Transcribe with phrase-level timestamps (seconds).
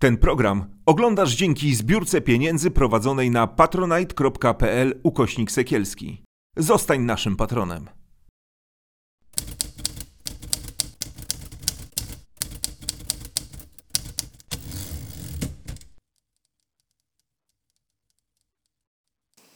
[0.00, 6.24] Ten program oglądasz dzięki zbiórce pieniędzy prowadzonej na patronite.pl ukośnik sekielski.
[6.56, 7.88] Zostań naszym patronem.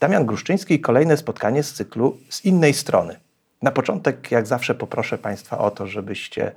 [0.01, 3.21] Damian Gruszczyński kolejne spotkanie z cyklu z innej strony.
[3.63, 6.53] Na początek, jak zawsze, poproszę Państwa o to, żebyście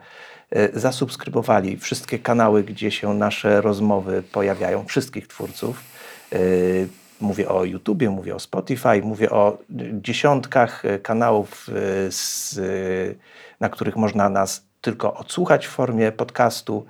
[0.74, 5.84] zasubskrybowali wszystkie kanały, gdzie się nasze rozmowy pojawiają, wszystkich twórców.
[6.34, 6.38] E,
[7.22, 9.58] mówię o YouTubie, mówię o Spotify, mówię o
[9.94, 11.68] dziesiątkach e, kanałów,
[12.10, 12.60] z,
[13.60, 16.86] na których można nas tylko odsłuchać w formie podcastu.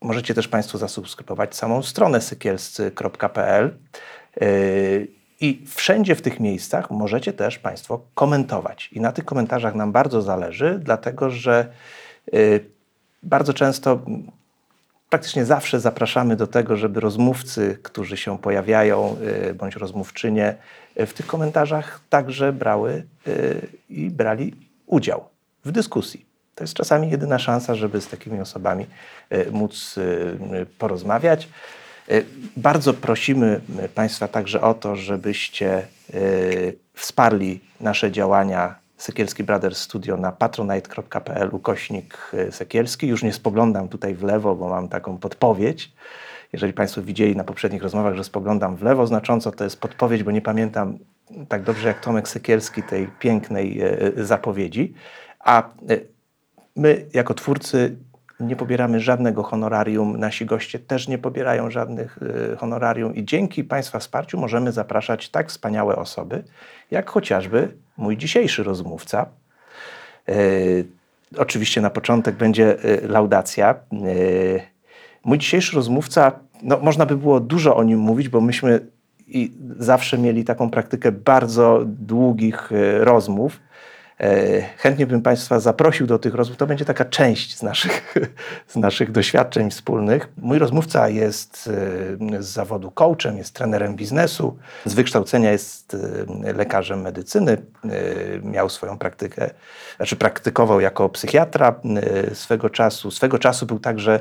[0.00, 3.76] Możecie też Państwo zasubskrybować samą stronę sykielscy.pl.
[5.40, 8.88] I wszędzie w tych miejscach możecie też Państwo komentować.
[8.92, 11.68] I na tych komentarzach nam bardzo zależy, dlatego że
[13.22, 14.00] bardzo często,
[15.10, 19.16] praktycznie zawsze zapraszamy do tego, żeby rozmówcy, którzy się pojawiają,
[19.50, 20.56] y, bądź rozmówczynie,
[21.00, 23.04] y, w tych komentarzach także brały
[23.90, 24.54] i brali
[24.86, 25.24] udział
[25.64, 26.26] w dyskusji.
[26.54, 28.86] To jest czasami jedyna szansa, żeby z takimi osobami
[29.50, 29.96] móc
[30.78, 31.48] porozmawiać.
[32.56, 33.60] Bardzo prosimy
[33.94, 35.86] Państwa także o to, żebyście
[36.94, 43.06] wsparli nasze działania Sekielski Brothers Studio na patronite.pl ukośnik Sekielski.
[43.06, 45.92] Już nie spoglądam tutaj w lewo, bo mam taką podpowiedź.
[46.52, 50.30] Jeżeli Państwo widzieli na poprzednich rozmowach, że spoglądam w lewo, znacząco to jest podpowiedź, bo
[50.30, 50.98] nie pamiętam
[51.48, 53.80] tak dobrze jak Tomek Sekielski tej pięknej
[54.16, 54.94] zapowiedzi.
[55.40, 55.70] A
[56.76, 57.96] my jako twórcy
[58.40, 62.18] nie pobieramy żadnego honorarium, nasi goście też nie pobierają żadnych
[62.52, 66.44] y, honorarium i dzięki Państwa wsparciu możemy zapraszać tak wspaniałe osoby,
[66.90, 69.26] jak chociażby mój dzisiejszy rozmówca.
[70.28, 70.86] Y,
[71.36, 73.74] oczywiście na początek będzie y, laudacja.
[75.24, 78.80] Mój dzisiejszy rozmówca, no, można by było dużo o nim mówić, bo myśmy
[79.26, 83.60] i zawsze mieli taką praktykę bardzo długich rozmów.
[84.20, 86.58] E, chętnie bym Państwa zaprosił do tych rozmów.
[86.58, 88.14] To będzie taka część z naszych,
[88.68, 90.28] z naszych doświadczeń wspólnych.
[90.36, 91.70] Mój rozmówca jest
[92.38, 95.96] e, z zawodu coachem, jest trenerem biznesu, z wykształcenia jest
[96.44, 97.56] e, lekarzem medycyny,
[98.42, 99.50] miał swoją praktykę,
[99.96, 101.74] znaczy praktykował jako psychiatra
[102.32, 103.10] swego czasu.
[103.10, 104.20] Swego czasu był także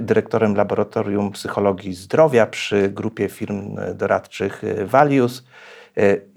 [0.00, 5.44] dyrektorem Laboratorium Psychologii Zdrowia przy grupie firm doradczych Valius.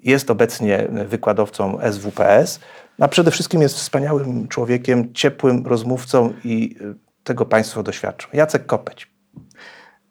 [0.04, 2.60] Jest obecnie wykładowcą SWPS
[3.00, 8.28] a przede wszystkim jest wspaniałym człowiekiem, ciepłym rozmówcą i y, tego Państwo doświadczą.
[8.34, 9.12] Jacek Kopeć.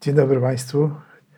[0.00, 0.91] Dzień dobry Państwu.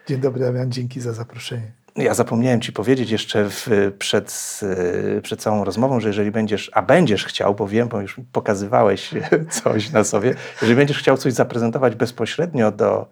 [0.06, 1.72] Dzień dobry Damian, dzięki za zaproszenie.
[1.96, 3.68] Ja zapomniałem Ci powiedzieć jeszcze w,
[3.98, 4.60] przed,
[5.22, 9.10] przed całą rozmową, że jeżeli będziesz, a będziesz chciał, bo wiem, bo już pokazywałeś
[9.62, 13.08] coś na sobie, jeżeli będziesz chciał coś zaprezentować bezpośrednio do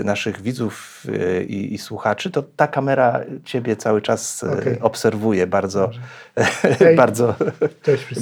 [0.00, 4.78] y, naszych widzów y, i, i, słuchaczy, to ta kamera Ciebie cały czas y, okay.
[4.80, 5.90] obserwuje bardzo,
[6.96, 7.34] bardzo,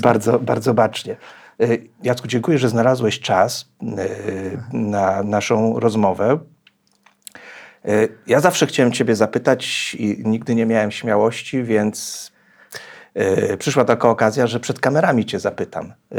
[0.03, 1.17] bardzo, bardzo bacznie.
[1.63, 6.39] Y, Jacku, dziękuję, że znalazłeś czas y, na naszą rozmowę.
[7.87, 12.31] E, ja zawsze chciałem Ciebie zapytać i nigdy nie miałem śmiałości, więc
[13.15, 15.93] e, przyszła taka okazja, że przed kamerami Cię zapytam.
[16.13, 16.17] E,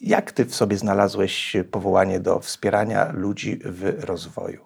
[0.00, 4.60] jak Ty w sobie znalazłeś powołanie do wspierania ludzi w rozwoju?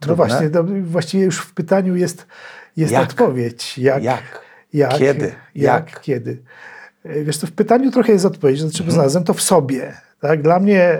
[0.00, 0.24] No Trudne?
[0.24, 2.26] No właśnie, to właściwie już w pytaniu jest,
[2.76, 3.02] jest jak?
[3.02, 3.78] odpowiedź.
[3.78, 4.02] Jak?
[4.02, 4.40] Jak?
[4.72, 4.98] jak?
[4.98, 5.34] Kiedy?
[5.54, 6.00] Jak?
[6.00, 6.42] Kiedy?
[7.04, 8.60] Wiesz, to w pytaniu trochę jest odpowiedź.
[8.60, 8.90] Znaczy, mhm.
[8.90, 9.94] znalazłem to w sobie.
[10.20, 10.42] Tak?
[10.42, 10.98] Dla mnie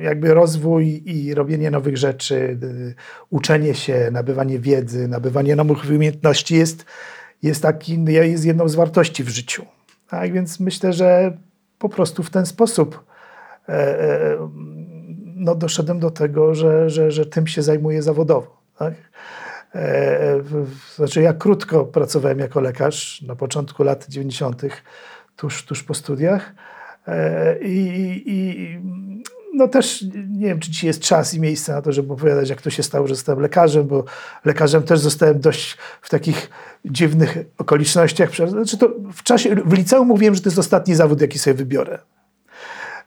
[0.00, 2.94] jakby rozwój i robienie nowych rzeczy, y,
[3.30, 6.84] uczenie się, nabywanie wiedzy, nabywanie nowych umiejętności jest,
[7.42, 9.64] jest, taki, jest jedną z wartości w życiu.
[10.08, 11.38] Tak więc myślę, że
[11.78, 13.04] po prostu w ten sposób
[13.68, 14.48] e, e,
[15.24, 18.60] no, doszedłem do tego, że, że, że tym się zajmuję zawodowo.
[18.78, 18.94] Tak?
[19.74, 20.40] E,
[20.96, 24.62] znaczy, ja krótko pracowałem jako lekarz na początku lat 90.,
[25.36, 26.54] tuż, tuż po studiach.
[27.60, 28.78] I, i
[29.54, 32.62] no też nie wiem, czy dzisiaj jest czas i miejsce na to, żeby opowiadać, jak
[32.62, 34.04] to się stało, że zostałem lekarzem, bo
[34.44, 36.50] lekarzem też zostałem dość w takich
[36.84, 38.30] dziwnych okolicznościach.
[38.48, 41.98] Znaczy to w czasie, w liceum mówiłem, że to jest ostatni zawód, jaki sobie wybiorę.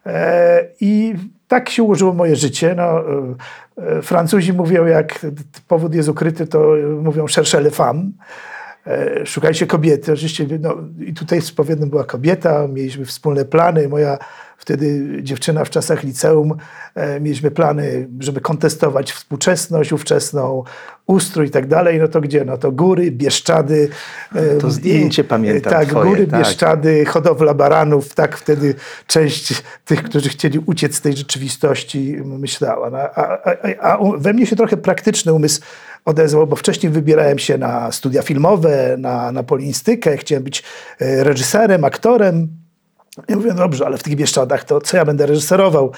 [0.06, 1.14] E, I
[1.48, 2.74] tak się ułożyło moje życie.
[2.76, 3.34] No, e,
[3.76, 5.26] e, Francuzi mówią, jak
[5.68, 8.10] powód jest ukryty, to mówią cherche le femme.
[8.86, 10.12] E, szukajcie kobiety.
[10.12, 10.76] Oczywiście no,
[11.06, 13.88] i tutaj z powodem była kobieta, mieliśmy wspólne plany.
[13.88, 14.18] Moja
[14.58, 16.54] wtedy dziewczyna w czasach liceum,
[16.94, 20.64] e, mieliśmy plany, żeby kontestować współczesność, ówczesną,
[21.06, 21.98] ustrój i tak dalej.
[21.98, 22.44] No to gdzie?
[22.44, 23.88] No to góry, Bieszczady.
[24.34, 26.40] e, To zdjęcie i- pamiętam Tak, twoje, góry, tak.
[26.40, 28.14] Bieszczady, hodowla baranów.
[28.14, 28.74] Tak wtedy
[29.06, 32.90] część tych, którzy chcieli uciec z tej rzeczywistości myślała.
[32.90, 35.60] No, A, a, a, we mnie się trochę praktyczny umysł
[36.04, 40.62] odezwał, bo wcześniej wybierałem się na studia filmowe, na, na polinistykę, chciałem być
[41.00, 42.48] e, reżyserem, aktorem.
[43.28, 45.92] Ja mówię, dobrze, ale w tych Bieszczadach to co ja będę reżyserował?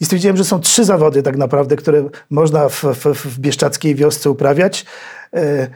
[0.00, 4.30] I stwierdziłem, że są trzy zawody tak naprawdę, które można w, w, w bieszczadzkiej wiosce
[4.30, 4.86] uprawiać,
[5.32, 5.68] e, e,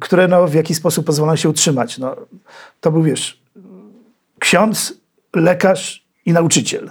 [0.00, 1.98] które no, w jakiś sposób pozwolą się utrzymać.
[1.98, 2.16] No,
[2.80, 3.42] to był, wiesz,
[4.38, 4.94] ksiądz,
[5.36, 6.90] lekarz i nauczyciel.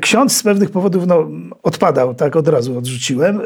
[0.00, 1.28] Ksiądz z pewnych powodów no,
[1.62, 3.40] odpadał, tak od razu odrzuciłem.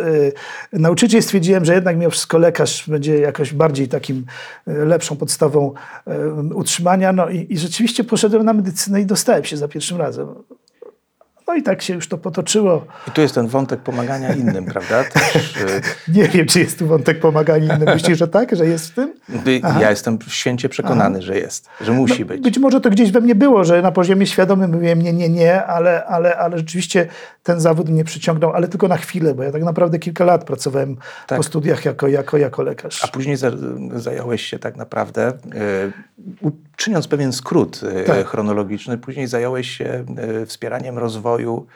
[0.72, 4.24] Yy, Nauczyciel stwierdziłem, że jednak mimo wszystko lekarz będzie jakoś bardziej takim
[4.66, 5.72] yy, lepszą podstawą
[6.06, 7.12] yy, utrzymania.
[7.12, 10.28] No i, i rzeczywiście poszedłem na medycynę i dostałem się za pierwszym razem.
[11.48, 12.86] No i tak się już to potoczyło.
[13.08, 15.04] I tu jest ten wątek pomagania innym, prawda?
[15.04, 15.54] Też,
[16.16, 17.88] Nie wiem, czy jest tu wątek pomagania innym.
[17.94, 19.14] Myślisz, że tak, że jest w tym?
[19.46, 22.36] y, ja jestem święcie przekonany, że jest, że musi być.
[22.38, 25.28] No, Być może to gdzieś we mnie było, że na poziomie świadomym mówiłem nie, nie,
[25.28, 27.06] nie, ale, ale, ale rzeczywiście
[27.42, 30.96] ten zawód mnie przyciągnął, ale tylko na chwilę, bo ja tak naprawdę kilka lat pracowałem
[31.26, 31.36] Tak.
[31.38, 33.04] po studiach jako, jako, jako lekarz.
[33.04, 33.50] A później za,
[33.94, 35.92] zająłeś się tak naprawdę, y,
[36.40, 36.50] u-
[36.82, 38.26] czyniąc pewien skrót y, Tak.
[38.26, 40.05] chronologiczny, później zająłeś się
[40.43, 41.67] y, wspieraniem rozwoju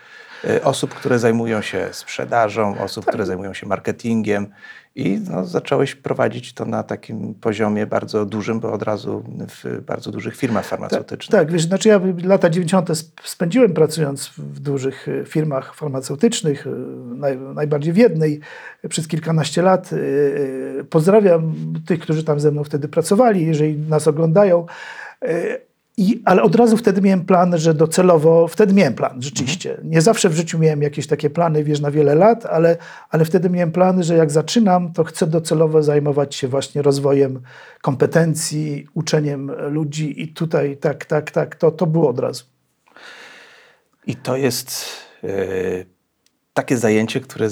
[0.45, 3.13] y, osób, które zajmują się sprzedażą, osób, Tak.
[3.13, 4.47] które zajmują się marketingiem
[4.97, 10.11] i no, zacząłeś prowadzić to na takim poziomie bardzo dużym, bo od razu w bardzo
[10.11, 11.41] dużych firmach farmaceutycznych.
[11.41, 12.91] Tak, wiesz, znaczy ja lata 90.
[13.01, 16.71] sp- spędziłem pracując w dużych e, firmach farmaceutycznych, e,
[17.15, 18.41] naj, najbardziej w jednej,
[18.85, 19.91] e, przez kilkanaście lat.
[20.91, 21.55] Pozdrawiam
[21.87, 24.67] tych, którzy tam ze mną wtedy pracowali, jeżeli nas oglądają.
[25.99, 29.81] I, ale od razu wtedy miałem plan, że docelowo, wtedy miałem plan, rzeczywiście.
[29.85, 32.77] Nie zawsze w życiu miałem jakieś takie plany, wiesz, na wiele lat, ale,
[33.11, 37.41] ale wtedy miałem plany, że jak zaczynam, to chcę docelowo zajmować się właśnie rozwojem
[37.83, 42.45] kompetencji, uczeniem ludzi i tutaj tak, tak, tak, to, to było od razu.
[44.07, 44.87] I to jest
[45.25, 45.29] e,
[46.55, 47.49] takie zajęcie, które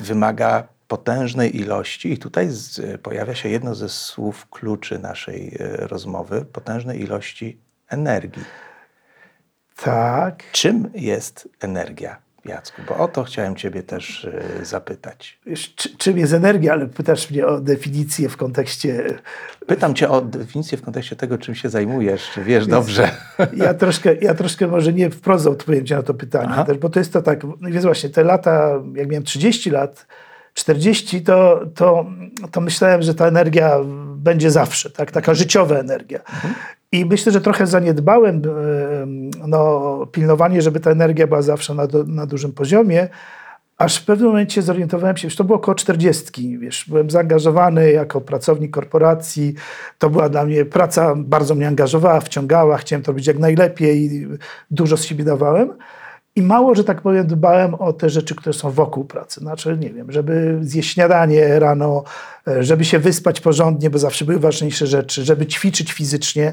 [0.00, 6.44] wymaga potężnej ilości, i tutaj z, pojawia się jedno ze słów kluczy naszej e, rozmowy
[6.44, 7.58] potężnej ilości
[7.88, 8.44] energii.
[9.82, 10.42] Tak.
[10.52, 12.82] Czym jest energia, Jacku?
[12.88, 15.40] Bo o to chciałem Ciebie też e, zapytać.
[15.76, 19.04] Czy, czym jest energia, ale pytasz mnie o definicję w kontekście
[19.66, 23.10] Pytam Cię o definicję w kontekście tego, czym się zajmujesz, czy wiesz dobrze.
[23.56, 26.64] Ja troszkę, ja troszkę może nie wprost odpowiem ci na to pytanie, Aha.
[26.64, 30.06] też, bo to jest to tak, no więc właśnie te lata, jak miałem 30 lat,
[30.54, 32.06] 40, to, to,
[32.50, 33.78] to myślałem, że ta energia
[34.16, 35.10] będzie zawsze, tak?
[35.10, 36.20] taka życiowa energia.
[36.92, 42.26] I myślę, że trochę zaniedbałem em, no, pilnowanie, żeby ta energia była zawsze na, na
[42.26, 43.08] dużym poziomie,
[43.78, 48.20] aż w pewnym momencie zorientowałem się, że to było około 40, wiesz, byłem zaangażowany jako
[48.20, 49.54] pracownik korporacji,
[49.98, 54.28] to była dla mnie praca, bardzo mnie angażowała, wciągała, chciałem to robić jak najlepiej,
[54.70, 55.72] dużo z siebie dawałem.
[56.36, 59.40] I mało, że tak powiem, dbałem o te rzeczy, które są wokół pracy.
[59.40, 62.04] Znaczy, nie wiem, żeby zjeść śniadanie rano,
[62.48, 66.52] e, żeby się wyspać porządnie, bo zawsze były ważniejsze rzeczy, żeby ćwiczyć fizycznie.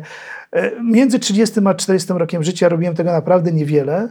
[0.51, 4.09] E, Między 30 a 40 rokiem życia robiłem tego naprawdę niewiele.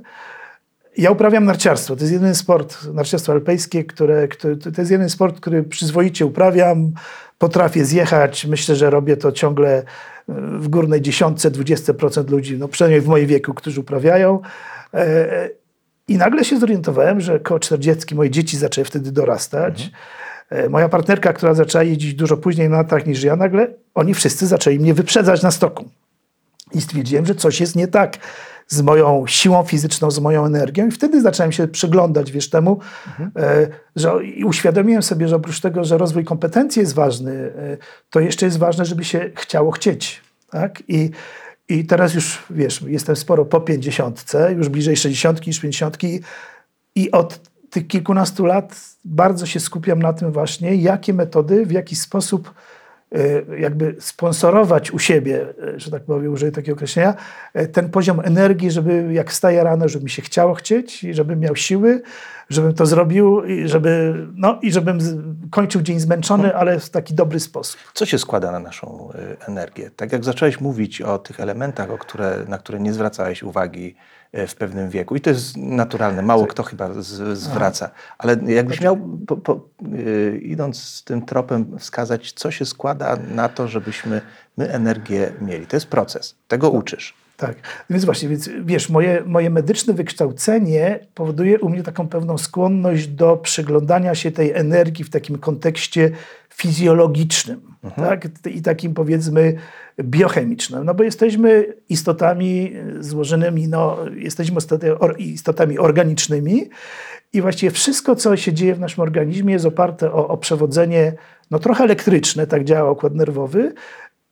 [0.97, 1.97] Ja uprawiam narciarstwo.
[1.97, 4.29] To jest jeden sport, narciarstwo alpejskie, które,
[4.75, 6.93] to jest jeden sport, który przyzwoicie uprawiam.
[7.39, 8.47] Potrafię zjechać.
[8.47, 9.83] Myślę, że robię to ciągle
[10.59, 14.41] w górnej dziesiątce, 20% ludzi, no przynajmniej w moim wieku, którzy uprawiają.
[14.95, 15.49] E,
[16.09, 19.91] I nagle się zorientowałem, że koło 40 moje dzieci zaczęły wtedy dorastać.
[20.51, 24.47] E, Moja partnerka, która zaczęła jeździć dużo później na latach niż ja, nagle oni wszyscy
[24.47, 25.85] zaczęli mnie wyprzedzać na stoku.
[26.73, 28.19] I stwierdziłem, że coś jest nie tak
[28.71, 30.87] z moją siłą fizyczną, z moją energią.
[30.87, 32.81] I wtedy zacząłem się przyglądać, wiesz, temu,
[33.37, 37.77] e, że i uświadomiłem sobie, że oprócz tego, że rozwój kompetencji jest ważny, e,
[38.11, 40.21] to jeszcze jest ważne, żeby się chciało chcieć.
[40.51, 40.83] Tak?
[40.89, 41.11] I,
[41.69, 45.97] I teraz już, wiesz, jestem sporo po pięćdziesiątce, już bliżej 60 niż 50
[46.95, 51.97] i od tych kilkunastu lat bardzo się skupiam na tym właśnie, jakie metody, w jaki
[51.97, 52.55] sposób
[53.59, 57.15] jakby sponsorować u siebie, e, że tak powiem, użyję takiego określenia,
[57.55, 61.41] e, ten poziom energii, żeby jak wstaję rano, żeby mi się chciało chcieć i żebym
[61.41, 62.03] miał siły,
[62.51, 64.99] żebym to zrobił i, żeby, no, i żebym
[65.51, 67.81] kończył dzień zmęczony, ale w taki dobry sposób.
[67.95, 69.13] Co się składa na naszą
[69.49, 69.91] energię?
[69.97, 74.20] Tak jak zacząłeś mówić o tych elementach, o które, na które nie zwracałeś uwagi e,
[74.33, 75.17] w pewnym wieku.
[75.17, 76.23] I to jest naturalne.
[76.23, 77.91] Mało kto chyba z, zwraca.
[78.19, 78.97] Ale jakbyś miał,
[79.27, 84.21] po, po, yy, idąc z tym tropem, wskazać, co się składa na to, żebyśmy
[84.57, 85.67] my energię mieli.
[85.67, 86.35] To jest proces.
[86.49, 87.20] Tego uczysz.
[87.41, 87.57] Tak,
[87.91, 93.37] więc właśnie, więc wiesz, moje, moje medyczne wykształcenie powoduje u mnie taką pewną skłonność do
[93.37, 96.11] przyglądania się tej energii w takim kontekście
[96.51, 97.61] fizjologicznym
[97.97, 98.29] tak?
[98.47, 99.55] i takim powiedzmy
[100.03, 104.61] biochemicznym, no bo jesteśmy istotami złożonymi, no, jesteśmy
[105.19, 106.69] istotami organicznymi
[107.33, 111.13] i właściwie wszystko, co się dzieje w naszym organizmie jest oparte o, o przewodzenie
[111.51, 113.73] no, trochę elektryczne, tak działa układ nerwowy,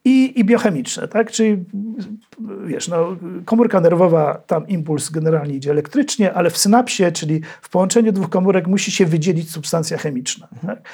[0.08, 1.30] i, i biochemiczne, tak?
[1.30, 1.64] Czyli
[2.66, 8.12] wiesz, no, komórka nerwowa, tam impuls generalnie idzie elektrycznie, ale w synapsie, czyli w połączeniu
[8.12, 10.48] dwóch komórek musi się wydzielić substancja chemiczna.
[10.66, 10.88] Tak?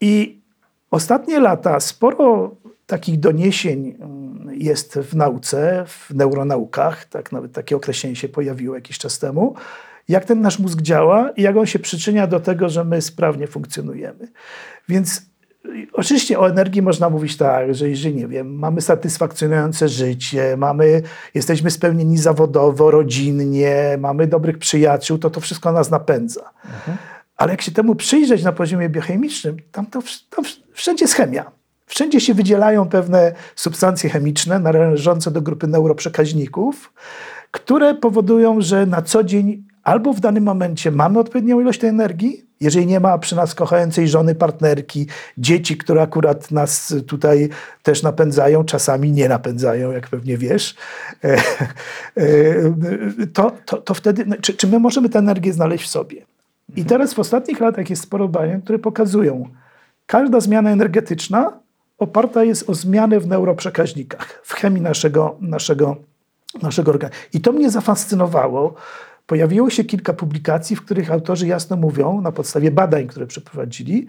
[0.00, 0.40] I
[0.90, 8.16] ostatnie lata sporo takich doniesień mm, jest w nauce, w neuronaukach, tak nawet takie określenie
[8.16, 9.54] się pojawiło jakiś czas temu,
[10.08, 13.46] jak ten nasz mózg działa i jak on się przyczynia do tego, że my sprawnie
[13.46, 14.28] funkcjonujemy.
[14.88, 15.22] Więc
[15.92, 21.02] Oczywiście o energii można mówić tak, że jeżeli, nie wiem, mamy satysfakcjonujące życie, mamy,
[21.34, 26.50] jesteśmy spełnieni zawodowo, rodzinnie, mamy dobrych przyjaciół, to to wszystko nas napędza.
[26.64, 26.96] Mhm.
[27.36, 31.50] Ale jak się temu przyjrzeć na poziomie biochemicznym, tam to tam wszędzie jest chemia.
[31.86, 36.92] Wszędzie się wydzielają pewne substancje chemiczne należące do grupy neuroprzekaźników,
[37.50, 42.44] które powodują, że na co dzień albo w danym momencie mamy odpowiednią ilość tej energii,
[42.60, 45.06] jeżeli nie ma przy nas kochającej żony, partnerki,
[45.38, 47.48] dzieci, które akurat nas tutaj
[47.82, 50.76] też napędzają, czasami nie napędzają, jak pewnie wiesz,
[51.24, 51.36] e,
[52.16, 52.24] e,
[53.32, 56.22] to, to, to wtedy, no, czy, czy my możemy tę energię znaleźć w sobie?
[56.76, 59.48] I teraz w ostatnich latach jest sporo badań, które pokazują,
[60.06, 61.60] każda zmiana energetyczna
[61.98, 65.96] oparta jest o zmianę w neuroprzekaźnikach, w chemii naszego, naszego,
[66.62, 67.20] naszego organizmu.
[67.32, 68.74] I to mnie zafascynowało,
[69.26, 74.06] pojawiło się kilka publikacji, w których autorzy jasno mówią, na podstawie badań, które przeprowadzili,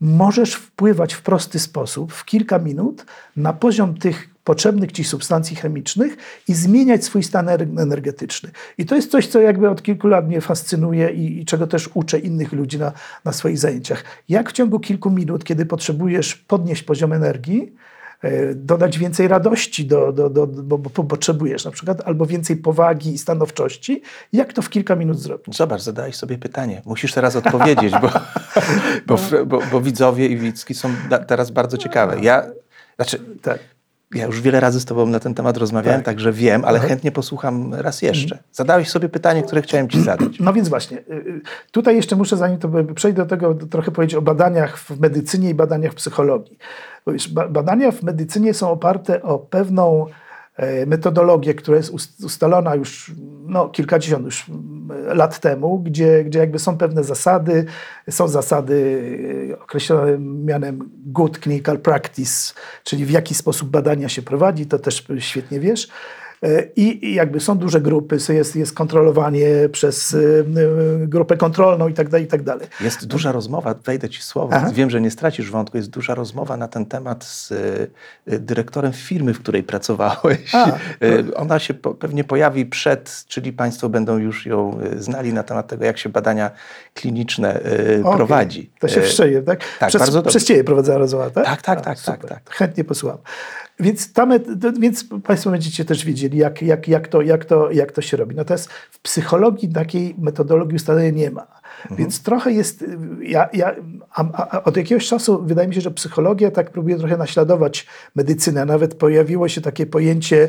[0.00, 3.06] możesz wpływać w prosty sposób, w kilka minut,
[3.36, 6.16] na poziom tych potrzebnych ci substancji chemicznych
[6.48, 8.50] i zmieniać swój stan energetyczny.
[8.78, 11.90] I to jest coś, co jakby od kilku lat mnie fascynuje i, i, czego też
[11.94, 12.92] uczę innych ludzi na,
[13.24, 14.04] na swoich zajęciach.
[14.28, 17.72] Jak w ciągu kilku minut, kiedy potrzebujesz podnieść poziom energii,
[18.54, 23.18] dodać więcej radości, do, do, do, bo, bo potrzebujesz na przykład, albo więcej powagi i
[23.18, 24.02] stanowczości.
[24.32, 25.56] Jak to w kilka minut zrobić?
[25.56, 26.82] Zobacz, zadałeś sobie pytanie.
[26.84, 28.10] Musisz teraz odpowiedzieć, bo,
[29.06, 30.90] bo, bo, bo widzowie i widzki są
[31.26, 32.16] teraz bardzo ciekawe.
[32.20, 32.46] Ja,
[32.96, 33.75] znaczy, tak.
[34.14, 36.04] Ja już wiele razy z Tobą na ten temat rozmawiałem, tak.
[36.04, 36.88] także wiem, ale Aha.
[36.88, 38.34] chętnie posłucham raz jeszcze.
[38.34, 38.50] Mhm.
[38.52, 40.40] Zadałeś sobie pytanie, które chciałem Ci zadać.
[40.40, 44.14] No więc właśnie, y, y, tutaj jeszcze muszę, zanim to przejdę do tego, trochę powiedzieć
[44.14, 46.58] o badaniach w medycynie i badaniach w psychologii.
[47.50, 50.06] Badania w medycynie są oparte o pewną
[50.86, 51.92] metodologię, która jest
[52.24, 53.12] ustalona już
[53.46, 54.46] no, kilkadziesiąt już
[55.06, 57.64] lat temu, gdzie, gdzie jakby są pewne zasady,
[58.10, 59.00] są zasady
[59.50, 65.06] e, określone mianem good clinical practice, czyli w jaki sposób badania się prowadzi, to też
[65.18, 65.88] świetnie wiesz.
[66.76, 72.08] I, jakby są duże grupy, jest, jest kontrolowanie przez e, e, grupę kontrolną i tak
[72.08, 72.66] dalej, i tak dalej.
[72.80, 74.70] Jest duża rozmowa, wejdę ci słowo, Aha.
[74.72, 77.52] wiem, że nie stracisz wątku, jest duża rozmowa na ten temat z
[78.26, 80.54] dyrektorem firmy, w której pracowałeś.
[80.54, 80.72] A,
[81.36, 85.84] Ona się po, pewnie pojawi przed, czyli Państwo będą już ją znali na temat tego,
[85.84, 86.50] jak się badania
[86.94, 87.60] kliniczne
[88.02, 88.16] okay.
[88.16, 88.70] prowadzi.
[88.80, 89.60] To się wszczeje, tak?
[89.78, 91.44] Tak, przez, bardzo Przez Ciebie prowadzała rozmowa, tak?
[91.44, 92.50] Tak, tak, A, tak, tak, tak.
[92.50, 93.18] Chętnie posłucham.
[93.80, 94.32] Więc, tam,
[94.80, 98.34] więc Państwo będziecie też wiedzieli, jak, jak, jak, to, jak, to, jak to się robi.
[98.34, 101.46] Natomiast w psychologii takiej metodologii ustalenia nie ma.
[101.90, 101.98] Mhm.
[101.98, 102.84] Więc trochę jest,
[103.20, 103.74] ja, ja,
[104.14, 108.64] a, a od jakiegoś czasu wydaje mi się, że psychologia tak próbuje trochę naśladować medycynę.
[108.64, 110.48] Nawet pojawiło się takie pojęcie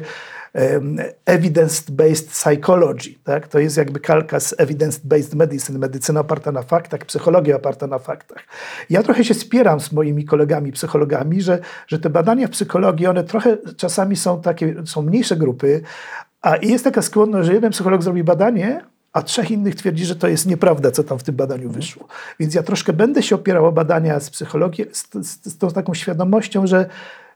[1.25, 3.15] evidence-based psychology.
[3.24, 3.48] Tak?
[3.48, 8.44] To jest jakby kalka z evidence-based medicine, medycyna oparta na faktach, psychologia oparta na faktach.
[8.89, 13.24] Ja trochę się spieram z moimi kolegami psychologami, że, że te badania w psychologii, one
[13.24, 15.82] trochę czasami są takie, są mniejsze grupy,
[16.41, 18.82] a jest taka skłonność, że jeden psycholog zrobi badanie,
[19.18, 22.08] a trzech innych twierdzi, że to jest nieprawda, co tam w tym badaniu wyszło.
[22.40, 25.94] Więc ja troszkę będę się opierał o badania z psychologii z, z, z tą taką
[25.94, 26.90] świadomością, że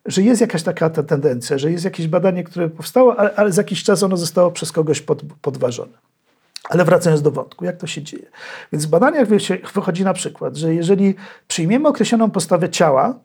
[0.05, 3.61] że jest jakaś taka ta tendencja, że jest jakieś badanie, które powstało, ale, ale za
[3.61, 5.97] jakiś czas ono zostało przez kogoś pod, podważone.
[6.69, 8.25] Ale wracając do wątku, jak to się dzieje?
[8.71, 9.27] Więc w badaniach
[9.73, 11.15] wychodzi na przykład, że jeżeli
[11.47, 13.19] przyjmiemy określoną postawę ciała,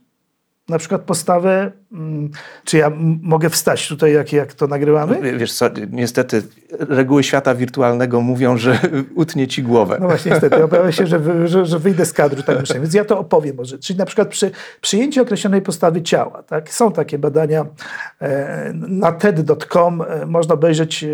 [0.68, 2.30] na przykład postawę, mm,
[2.64, 2.92] czy ja
[3.22, 5.38] mogę wstać tutaj, jak, jak to nagrywamy?
[5.38, 6.42] Wiesz co, niestety
[6.78, 8.78] reguły świata wirtualnego mówią, że
[9.14, 9.98] utnie ci głowę.
[10.00, 12.80] No właśnie, niestety, obawiam się, że, że, że wyjdę z kadru, tak myślę.
[12.80, 13.78] Więc ja to opowiem może.
[13.78, 16.42] Czyli na przykład przy przyjęcie określonej postawy ciała.
[16.42, 16.72] Tak?
[16.72, 17.66] Są takie badania
[18.20, 20.02] e, na TED.com.
[20.02, 21.04] E, można obejrzeć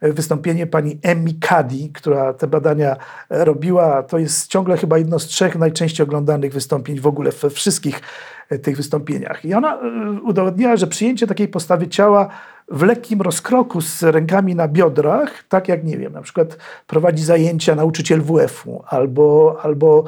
[0.00, 2.96] e, wystąpienie pani Emmy Cuddy, która te badania
[3.30, 4.02] robiła.
[4.02, 8.00] To jest ciągle chyba jedno z trzech najczęściej oglądanych wystąpień w ogóle we wszystkich
[8.62, 9.44] tych wystąpieniach.
[9.44, 9.80] I ona e,
[10.22, 12.28] udowodniła, że przyjęcie takiej postawy ciała
[12.70, 17.74] w lekkim rozkroku z rękami na biodrach, tak jak, nie wiem, na przykład prowadzi zajęcia
[17.74, 20.04] nauczyciel WF-u albo, albo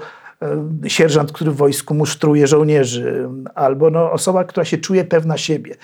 [0.87, 5.75] sierżant, który w wojsku musztruje żołnierzy, albo no, osoba, która się czuje pewna siebie.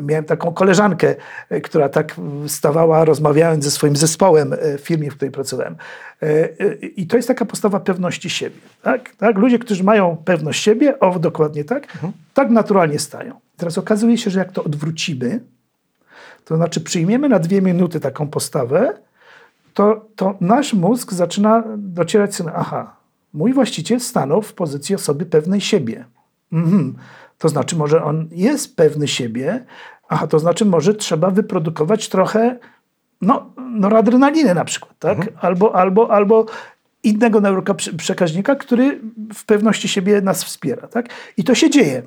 [0.00, 1.14] Miałem taką koleżankę,
[1.50, 2.16] e, która tak
[2.46, 5.76] stawała rozmawiając ze swoim zespołem e, w firmie, w której pracowałem.
[6.22, 8.56] E, e, I to jest taka postawa pewności siebie.
[8.82, 9.16] Tak?
[9.16, 9.38] Tak?
[9.38, 11.98] Ludzie, którzy mają pewność siebie, o dokładnie tak,
[12.34, 13.40] tak naturalnie stają.
[13.56, 15.40] Teraz okazuje się, że jak to odwrócimy,
[16.44, 18.92] to znaczy przyjmiemy na dwie minuty taką postawę,
[19.74, 22.99] to, to nasz mózg zaczyna docierać, aha,
[23.32, 26.04] mój właściciel stanął w pozycji osoby pewnej siebie.
[26.52, 26.94] Mhm.
[27.38, 29.64] To znaczy, może on jest pewny siebie,
[30.08, 32.58] aha, to znaczy, może trzeba wyprodukować trochę
[33.20, 35.28] no, noradrenaliny na przykład, tak?
[35.40, 36.46] Albo, albo, albo
[37.02, 39.00] innego neuroprzekaźnika, który
[39.34, 41.08] w pewności siebie nas wspiera, tak?
[41.36, 42.02] I to się dzieje.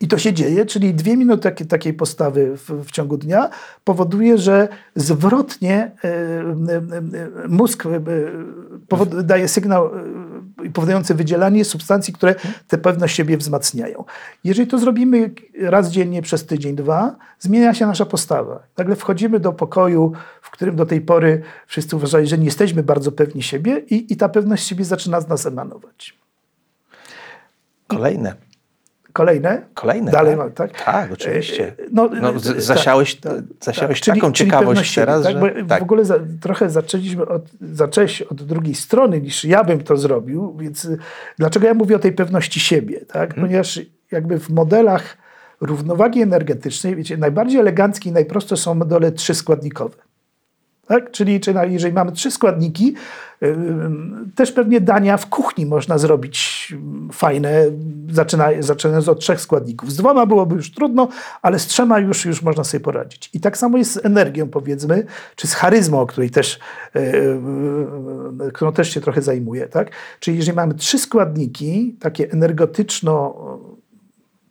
[0.00, 3.50] I to się dzieje, czyli dwie minuty takiej, takiej postawy w, w ciągu dnia
[3.84, 6.76] powoduje, że zwrotnie e, e,
[7.44, 8.00] e, mózg e,
[8.88, 9.90] powod, daje sygnał
[10.64, 12.34] e, powodujący wydzielanie substancji, które
[12.68, 14.04] tę pewność siebie wzmacniają.
[14.44, 15.30] Jeżeli to zrobimy
[15.60, 18.62] raz dziennie przez tydzień, dwa, zmienia się nasza postawa.
[18.76, 23.12] Nagle wchodzimy do pokoju, w którym do tej pory wszyscy uważali, że nie jesteśmy bardzo
[23.12, 26.18] pewni siebie i, i ta pewność siebie zaczyna z nas emanować.
[27.86, 28.51] Kolejne.
[29.12, 29.62] Kolejne?
[29.74, 30.52] Kolejne, Dalej tak?
[30.54, 30.84] tak?
[30.84, 31.66] Tak, oczywiście.
[31.68, 35.32] E, No, No, z- e, zasiałeś- tak, zasiałeś Czyli- taką czyli ciekawość siebie, teraz, tak?
[35.56, 35.80] że- tak.
[35.80, 40.56] W ogóle za, trochę zaczęliśmy od, zacząłeś od drugiej strony niż ja bym to zrobił,
[40.60, 40.98] więc y,
[41.38, 43.00] dlaczego ja mówię o tej pewności siebie?
[43.00, 43.30] Tak?
[43.30, 43.46] Mhm.
[43.46, 45.16] Ponieważ jakby w modelach
[45.60, 49.96] równowagi energetycznej, wiecie, najbardziej eleganckie i najprostsze są modele trzyskładnikowe.
[50.86, 51.10] Tak?
[51.10, 52.94] Czyli, czyli jeżeli mamy trzy składniki,
[53.42, 57.64] ym, też pewnie dania w kuchni można zrobić ym, fajne,
[58.10, 59.92] zaczyna, zaczynając od trzech składników.
[59.92, 61.08] Z dwoma byłoby już trudno,
[61.42, 63.30] ale z trzema już, już można sobie poradzić.
[63.34, 66.58] I tak samo jest z energią, powiedzmy, czy z charyzmą, której też,
[68.52, 69.66] którą też się trochę zajmuję.
[69.66, 69.90] Tak?
[70.20, 73.34] Czyli jeżeli mamy trzy składniki, takie energetyczno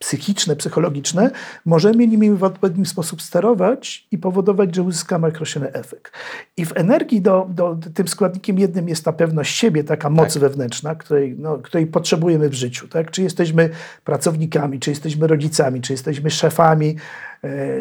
[0.02, 1.32] psychiczne, psychologiczne,
[1.66, 6.14] możemy nimi w odpowiedni sposób sterować i powodować, że uzyskamy określony efekt.
[6.58, 10.96] I w energii do, do, tym składnikiem jednym jest ta pewność siebie, taka moc wewnętrzna,
[10.96, 12.88] której, no, której potrzebujemy w życiu.
[12.88, 13.12] Tak?
[13.12, 13.70] Czy jesteśmy
[14.04, 16.96] pracownikami, czy jesteśmy rodzicami, czy jesteśmy szefami,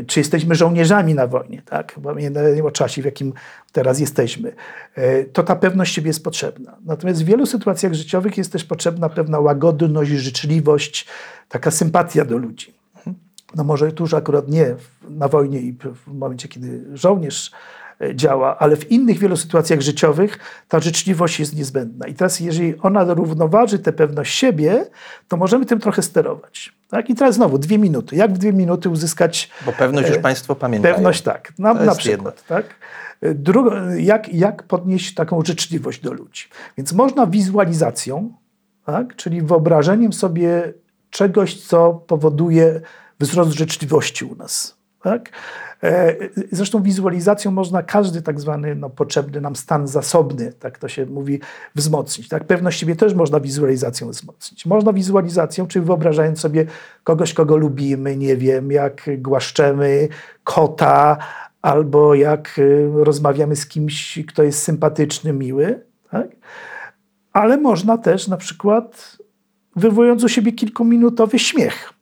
[0.07, 2.01] czy jesteśmy żołnierzami na wojnie, tak?
[2.03, 3.33] Pamiętajmy o czasie, w jakim
[3.73, 4.53] teraz jesteśmy.
[4.95, 6.77] E, To ta pewność siebie jest potrzebna.
[6.85, 11.07] Natomiast w wielu sytuacjach życiowych jest też potrzebna pewna łagodność, życzliwość,
[11.49, 12.75] taka sympatia do ludzi.
[13.55, 14.75] No może tuż akurat nie
[15.09, 17.55] na wojnie i w momencie, kiedy żołnierz e,
[18.15, 22.07] działa, ale w innych wielu sytuacjach życiowych ta życzliwość jest niezbędna.
[22.07, 24.87] I teraz, jeżeli ona równoważy tę pewność siebie,
[25.29, 26.73] to możemy tym trochę sterować.
[26.89, 27.11] Tak?
[27.11, 28.17] I teraz znowu dwie minuty.
[28.17, 30.95] Jak w dwie minuty uzyskać Bo pewność już e, Państwo pamiętają.
[30.95, 32.45] Pewność tak, na, na przykład.
[32.47, 32.67] Tak?
[33.23, 36.45] Drugo, jak, jak podnieść taką życzliwość do ludzi?
[36.77, 38.33] Więc można wizualizacją,
[38.87, 39.17] tak?
[39.17, 40.73] czyli wyobrażeniem sobie
[41.11, 42.81] czegoś, co powoduje
[43.21, 44.80] wzrost życzliwości u nas.
[45.03, 45.31] Tak?
[45.83, 46.17] E,
[46.53, 51.41] Zresztą wizualizacją można każdy tak zwany no, potrzebny nam stan zasobny, tak to się mówi,
[51.75, 52.29] wzmocnić.
[52.29, 52.45] Tak?
[52.45, 54.67] Pewność siebie też można wizualizacją wzmocnić.
[54.67, 56.67] Można wizualizacją, czyli wyobrażając sobie
[57.05, 60.09] kogoś, kogo lubimy, nie wiem, jak głaszczemy
[60.45, 61.19] kota,
[61.63, 65.85] albo jak y, rozmawiamy z kimś, kto jest sympatyczny, miły.
[66.11, 66.29] Tak?
[67.33, 69.19] Ale można też na przykład
[69.77, 71.93] wywołując u siebie kilkuminutowy śmiech.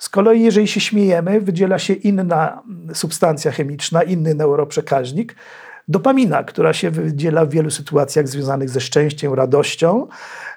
[0.00, 2.62] Z kolei, jeżeli się śmiejemy, wydziela się inna
[2.94, 5.34] substancja chemiczna, inny neuroprzekaźnik,
[5.88, 10.06] dopamina, która się wydziela w wielu sytuacjach związanych ze szczęściem, radością.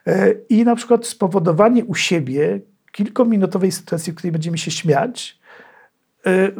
[0.08, 2.60] E, I na przykład spowodowanie u siebie
[2.92, 5.40] kilkuminutowej sytuacji, w której będziemy się śmiać,
[6.26, 6.52] e,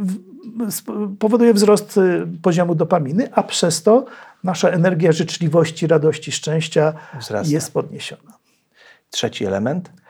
[1.20, 2.02] powoduje wzrost e,
[2.42, 4.06] poziomu dopaminy, a przez to
[4.44, 7.54] nasza energia życzliwości, radości, szczęścia Wzrasta.
[7.54, 8.34] jest podniesiona.
[9.10, 10.03] Trzeci element.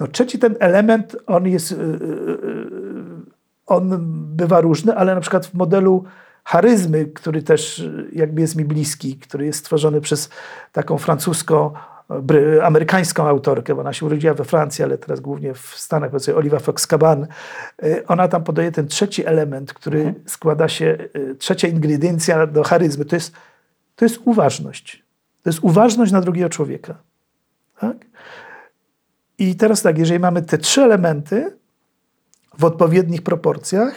[0.00, 1.90] No, trzeci ten element, on jest, y, y, y,
[3.66, 3.98] on
[4.36, 6.04] bywa różny, ale na przykład w modelu
[6.44, 10.30] charyzmy, który też jakby jest mi bliski, który jest stworzony przez
[10.72, 11.70] taką francuską
[12.08, 16.34] bry- amerykańską autorkę, bo ona się urodziła we Francji, ale teraz głównie w Stanach, powiedzmy
[16.34, 17.26] Oliva Fox-Caban.
[18.06, 20.98] Ona tam podaje ten trzeci element, który składa się,
[21.38, 23.32] trzecia ingrediencja do charyzmy, to jest,
[23.96, 25.04] to jest uważność.
[25.42, 26.94] To jest uważność na drugiego człowieka.
[27.80, 27.96] Tak?
[29.40, 31.56] I teraz tak, jeżeli mamy te trzy elementy
[32.58, 33.94] w odpowiednich proporcjach,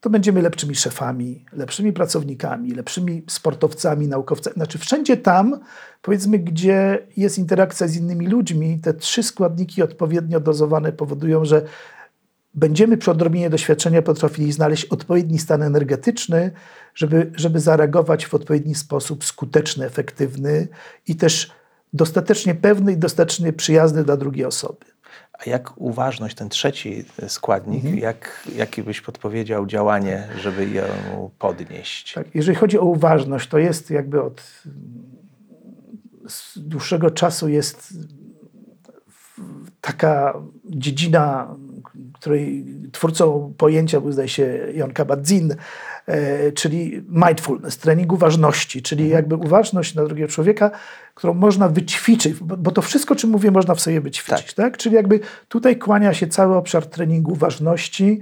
[0.00, 4.54] to będziemy lepszymi szefami, lepszymi pracownikami, lepszymi sportowcami, naukowcami.
[4.54, 5.60] Znaczy wszędzie tam,
[6.02, 11.62] powiedzmy, gdzie jest interakcja z innymi ludźmi, te trzy składniki odpowiednio dozowane powodują, że
[12.54, 16.50] będziemy przy odrobinie doświadczenia potrafili znaleźć odpowiedni stan energetyczny,
[16.94, 20.68] żeby, żeby zareagować w odpowiedni sposób skuteczny, efektywny
[21.06, 21.57] i też
[21.92, 24.86] dostatecznie pewny i dostatecznie przyjazny dla drugiej osoby.
[25.32, 27.98] A jak uważność, ten trzeci składnik, Mhm.
[28.02, 30.84] jak, jaki byś podpowiedział działanie, żeby ją
[31.38, 32.12] podnieść?
[32.14, 34.42] Tak, jeżeli chodzi o uważność, to jest jakby od
[36.28, 37.94] z dłuższego czasu jest
[39.80, 41.56] taka dziedzina,
[42.14, 45.56] której twórcą pojęcia był zdaje się Jon Kabat-Zinn, e,
[46.54, 50.70] czyli mindfulness, trening uważności, czyli jakby uważność na drugiego człowieka,
[51.14, 54.54] którą można wyćwiczyć, bo, to wszystko, czym mówię, można w sobie wyćwiczyć.
[54.54, 54.76] Tak.
[54.76, 58.20] Czyli jakby tutaj kłania się cały obszar treningu uważności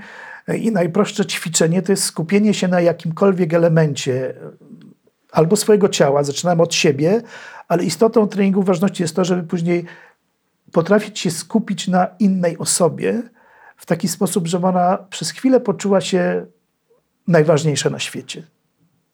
[0.48, 4.34] e, i najprostsze ćwiczenie to jest skupienie się na jakimkolwiek elemencie
[5.32, 7.22] albo swojego ciała, zaczynamy od siebie,
[7.68, 9.84] ale istotą treningu uważności jest to, żeby później
[10.72, 13.22] potrafić się skupić na innej osobie
[13.76, 16.46] w taki sposób, żeby ona przez chwilę poczuła się
[17.28, 18.42] najważniejsza na świecie.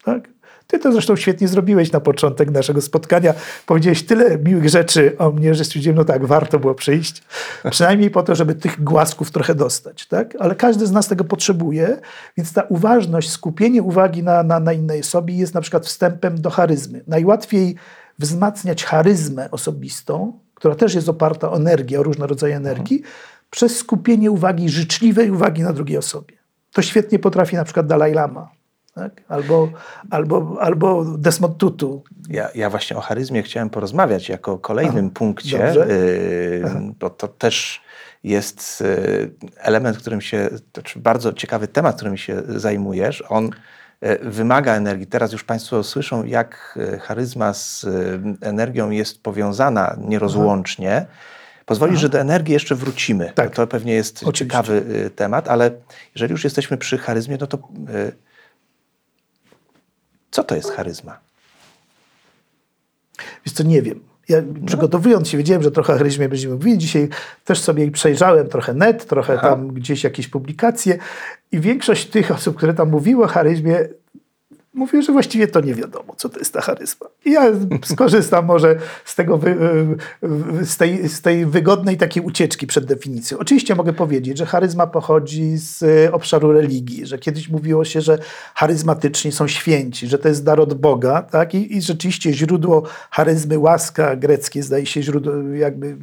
[0.04, 0.28] Tak?
[0.66, 3.34] Ty to zresztą świetnie zrobiłeś na początek naszego spotkania.
[3.66, 7.22] Powiedziałeś tyle miłych rzeczy o mnie, że stwierdziłem, no tak, warto było przyjść.
[7.70, 10.06] Przynajmniej po to, żeby tych głasków trochę dostać.
[10.06, 10.36] Tak?
[10.38, 12.00] Ale każdy z nas tego potrzebuje,
[12.36, 16.50] więc ta uważność, skupienie uwagi na, na, na innej osobie jest na przykład wstępem do
[16.50, 17.04] charyzmy.
[17.06, 17.74] Najłatwiej
[18.18, 23.02] wzmacniać charyzmę osobistą, która też jest oparta o energię, o różne rodzaje energii,
[23.50, 26.41] przez skupienie uwagi, życzliwej uwagi na drugiej osobie.
[26.72, 28.48] To świetnie potrafi na przykład Dalai Lama.
[28.94, 29.22] Tak?
[29.28, 29.68] Albo,
[30.10, 32.02] albo, albo Desmond Tutu.
[32.28, 35.86] Ja, ja właśnie o charyzmie chciałem porozmawiać jako kolejnym punkcie, dobrze.
[35.90, 36.64] y,
[37.00, 37.82] bo to też
[38.24, 43.24] jest y, element, którym się, znaczy bardzo ciekawy temat, którym się zajmujesz.
[43.28, 43.50] On
[44.04, 45.06] y, wymaga energii.
[45.06, 47.86] Teraz już Państwo słyszą, jak y, charyzma z
[48.40, 51.06] energią jest powiązana nierozłącznie.
[51.66, 53.32] Pozwoli, że do energii jeszcze wrócimy.
[53.34, 53.54] Tak.
[53.54, 54.44] To pewnie jest Oczywiście.
[54.44, 55.70] ciekawy y, temat, ale
[56.14, 58.12] jeżeli już jesteśmy przy charyzmie, no to y,
[60.30, 61.18] co to jest charyzma?
[63.46, 64.00] Wiesz co, nie wiem.
[64.28, 66.78] Ja przygotowując się, wiedziałem, że trochę o charyzmie będziemy mówili.
[66.78, 67.08] Dzisiaj
[67.44, 70.98] też sobie przejrzałem trochę net, trochę tam gdzieś jakieś publikacje
[71.52, 73.78] i większość tych osób, które tam mówiły o charyzmie,
[74.74, 77.06] mówiły, że właściwie to nie wiadomo, co to jest ta charyzma.
[77.24, 77.42] I ja
[77.84, 79.40] skorzystam może z, tego
[80.62, 83.38] z, tej, z tej wygodnej takiej ucieczki przed definicją.
[83.38, 88.18] Oczywiście mogę powiedzieć, że charyzma pochodzi z y, obszaru religii, że kiedyś mówiło się, że
[88.54, 91.54] charyzmatyczni są święci, że to jest dar od Boga, tak?
[91.54, 95.96] I, i rzeczywiście źródło charyzmy, łaska greckie, zdaje się, źródło jakby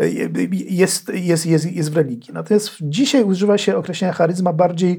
[0.00, 2.34] y, jest, jest, jest, jest w religii.
[2.34, 4.98] Natomiast dzisiaj używa się określenia charyzma bardziej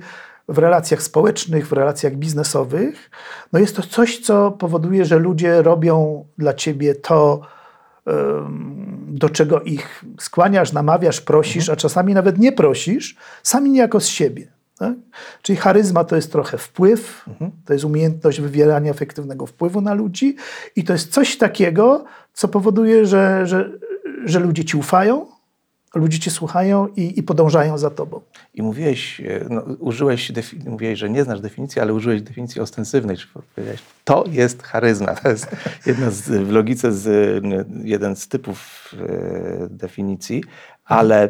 [0.50, 3.10] w relacjach społecznych, w relacjach biznesowych,
[3.54, 7.42] no jest to coś, co powoduje, że ludzie robią dla ciebie to,
[9.08, 14.48] do czego ich skłaniasz, namawiasz, prosisz, a czasami nawet nie prosisz, sami niejako z siebie.
[14.78, 14.94] Tak?
[15.42, 17.26] Czyli charyzma to jest trochę wpływ,
[17.66, 20.36] to jest umiejętność wywierania efektywnego wpływu na ludzi
[20.76, 23.70] i to jest coś takiego, co powoduje, że, że,
[24.26, 25.26] że ludzie ci ufają,
[25.96, 28.22] ludzie cię słuchają i, i podążają za tobą.
[28.54, 30.32] I mówiłeś, e, no, użyłeś,
[30.66, 35.16] mówiłeś, że nie znasz definicji, ale użyłeś definicji ostensywnej, czy powiedziałeś, to jest charyzma.
[35.16, 35.48] To jest
[35.86, 40.44] jedna z, w logice z, e, jeden z typów e, definicji,
[40.86, 41.30] ale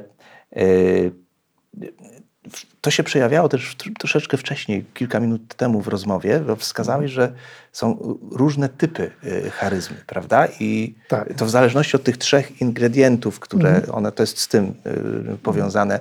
[0.56, 0.64] e,
[2.82, 7.34] to się przejawiało też tr- troszeczkę wcześniej, kilka minut temu w rozmowie, bo wskazałeś, że
[7.72, 9.12] są różne typy
[9.46, 10.48] e, charyzmy, prawda?
[10.60, 11.34] I Tak.
[11.34, 14.74] to w zależności od tych trzech ingredientów, które one to jest z tym
[15.34, 16.00] y, powiązane,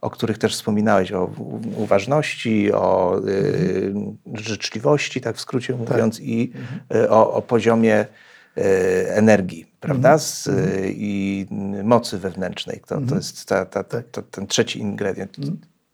[0.00, 1.30] o których też wspominałeś, o
[1.76, 3.94] uważności, o y,
[4.34, 6.52] życzliwości, tak w skrócie mówiąc, i
[6.94, 8.06] y, o, o poziomie
[8.58, 8.62] y,
[9.08, 10.18] energii, prawda?
[10.18, 11.46] Z, y, I
[11.84, 12.80] mocy wewnętrznej.
[12.86, 15.36] To, to jest ta, ta, ta, ta, ten trzeci ingredient.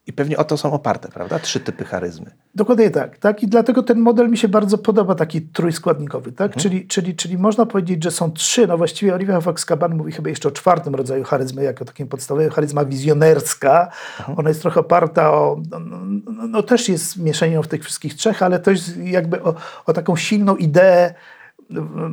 [0.06, 1.38] I pewnie o to są oparte, prawda?
[1.38, 2.30] Trzy typy charyzmy.
[2.54, 3.42] Dokładnie tak, tak.
[3.42, 6.46] I dlatego ten model mi się bardzo podoba, taki trójskładnikowy, tak?
[6.46, 6.62] Mhm.
[6.62, 10.48] Czyli, czyli, czyli można powiedzieć, że są trzy, no właściwie Olivia Fox-Caban mówi chyba jeszcze
[10.48, 13.88] o czwartym rodzaju charyzmy, jako takim podstawowym, charyzma wizjonerska.
[14.18, 14.38] Mhm.
[14.38, 18.42] Ona jest trochę oparta o, no, no, no też jest mieszanią w tych wszystkich trzech,
[18.42, 19.54] ale to jest jakby o,
[19.86, 21.14] o taką silną ideę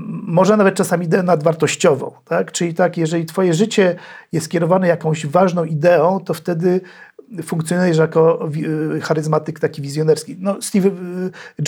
[0.07, 2.11] może nawet czasami ideę nadwartościową.
[2.25, 2.51] Tak?
[2.51, 3.95] Czyli tak, jeżeli twoje życie
[4.31, 6.81] jest kierowane jakąś ważną ideą, to wtedy
[7.43, 8.49] funkcjonujesz jako
[8.95, 10.37] y, charyzmatyk taki wizjonerski.
[10.39, 10.91] No, Steve y,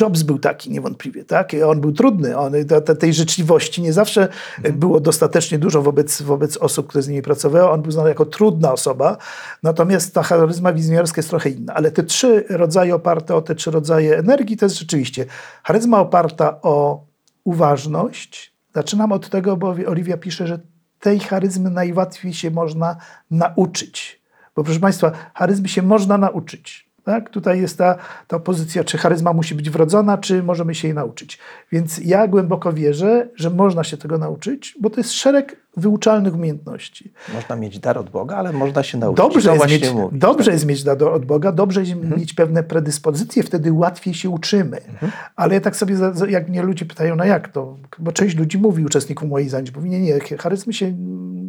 [0.02, 1.52] Jobs był taki niewątpliwie, tak?
[1.66, 2.54] On był trudny, on,
[3.00, 4.80] tej życzliwości nie zawsze mhm.
[4.80, 7.70] było dostatecznie dużo wobec, wobec osób, które z nimi pracowały.
[7.70, 9.18] On był znany jako trudna osoba,
[9.64, 11.74] natomiast ta charyzma wizjonerska jest trochę inna.
[11.74, 15.26] Ale te trzy rodzaje oparte o te trzy rodzaje energii, to jest rzeczywiście
[15.64, 17.06] charyzma oparta o
[17.44, 18.54] uważność.
[18.76, 20.60] Zaczynam od tego, bo Oliwia pisze, że
[21.00, 22.96] tej charyzmy najłatwiej się można
[23.32, 24.23] nauczyć.
[24.56, 26.90] Bo proszę Państwa, charyzmy się można nauczyć.
[27.04, 27.30] Tak?
[27.30, 27.96] Tutaj jest ta,
[28.28, 31.40] ta pozycja, czy charyzma musi być wrodzona, czy możemy się jej nauczyć.
[31.72, 37.14] Więc ja głęboko wierzę, że można się tego nauczyć, bo to jest szereg wyuczalnych umiejętności.
[37.34, 39.18] Można mieć dar od Boga, ale można się nauczyć.
[39.18, 40.54] Dobrze, jest mieć, dobrze tak?
[40.54, 42.20] jest mieć dar od Boga, dobrze jest mhm.
[42.20, 44.78] mieć pewne predyspozycje, wtedy łatwiej się uczymy.
[44.78, 45.12] Mhm.
[45.36, 45.96] Ale ja tak sobie,
[46.28, 47.78] jak mnie ludzie pytają, no jak to?
[48.00, 50.94] Bo część ludzi mówi, uczestników moich zajęć, mówi, nie, nie, charyzmy się,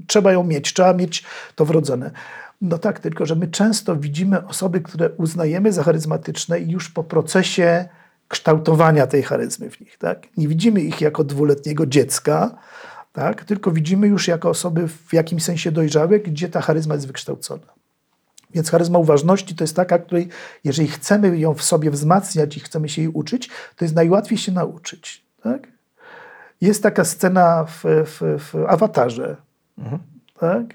[0.07, 2.11] trzeba ją mieć, trzeba mieć to wrodzone.
[2.61, 7.89] No tak, tylko że my często widzimy osoby, które uznajemy za charyzmatyczne już po procesie
[8.29, 9.99] kształtowania tej charyzmy w nich.
[9.99, 10.27] Tak?
[10.37, 12.57] Nie widzimy ich jako dwuletniego dziecka,
[13.15, 13.45] tak?
[13.45, 17.67] tylko widzimy już jako osoby w jakimś sensie dojrzałe, gdzie ta charyzma jest wykształcona.
[18.51, 20.29] Więc charyzma uważności to jest taka, której
[20.65, 24.53] jeżeli chcemy ją w sobie wzmacniać i chcemy się jej uczyć, to jest najłatwiej się
[24.53, 25.25] nauczyć.
[25.43, 25.69] Tak?
[26.61, 29.37] Jest taka scena w, w, w awatarze.
[29.79, 30.03] Mhm.
[30.41, 30.75] Tak?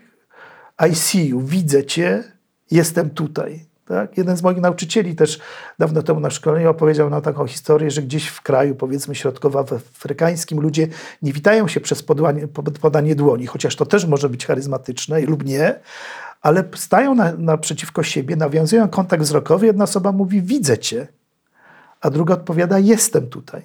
[0.90, 2.24] I see you, widzę cię,
[2.72, 3.69] jestem tutaj.
[3.90, 4.18] Tak?
[4.18, 5.40] Jeden z moich nauczycieli też
[5.80, 10.88] dawno temu na szkoleniu opowiedział nam taką historię, że gdzieś w kraju, powiedzmy środkowoafrykańskim, ludzie
[11.22, 12.48] nie witają się przez podanie,
[12.82, 15.80] podanie dłoni, chociaż to też może być charyzmatyczne lub nie,
[16.42, 19.66] ale stają na, naprzeciwko siebie, nawiązują kontakt wzrokowy.
[19.66, 21.08] Jedna osoba mówi: Widzę cię,
[22.02, 23.62] a druga odpowiada: Jestem tutaj.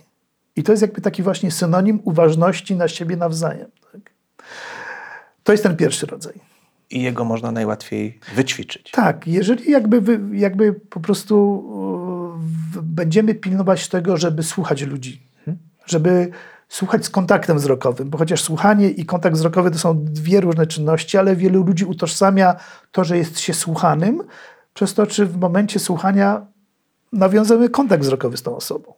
[0.56, 3.70] I to jest jakby taki właśnie synonim uważności na siebie nawzajem.
[3.92, 4.00] Tak?
[5.42, 6.53] To jest ten pierwszy rodzaj
[6.90, 8.90] i jego można najłatwiej wyćwiczyć.
[8.90, 11.64] Tak, jeżeli jakby, jakby po prostu
[12.82, 15.62] będziemy pilnować tego, żeby słuchać ludzi, hmm?
[15.86, 16.30] żeby
[16.68, 21.18] słuchać z kontaktem wzrokowym, bo chociaż słuchanie i kontakt wzrokowy to są dwie różne czynności,
[21.18, 22.56] ale wielu ludzi utożsamia
[22.92, 24.22] to, że jest się słuchanym,
[24.74, 26.46] przez to, czy w momencie słuchania
[27.12, 28.94] nawiązujemy kontakt wzrokowy z tą osobą.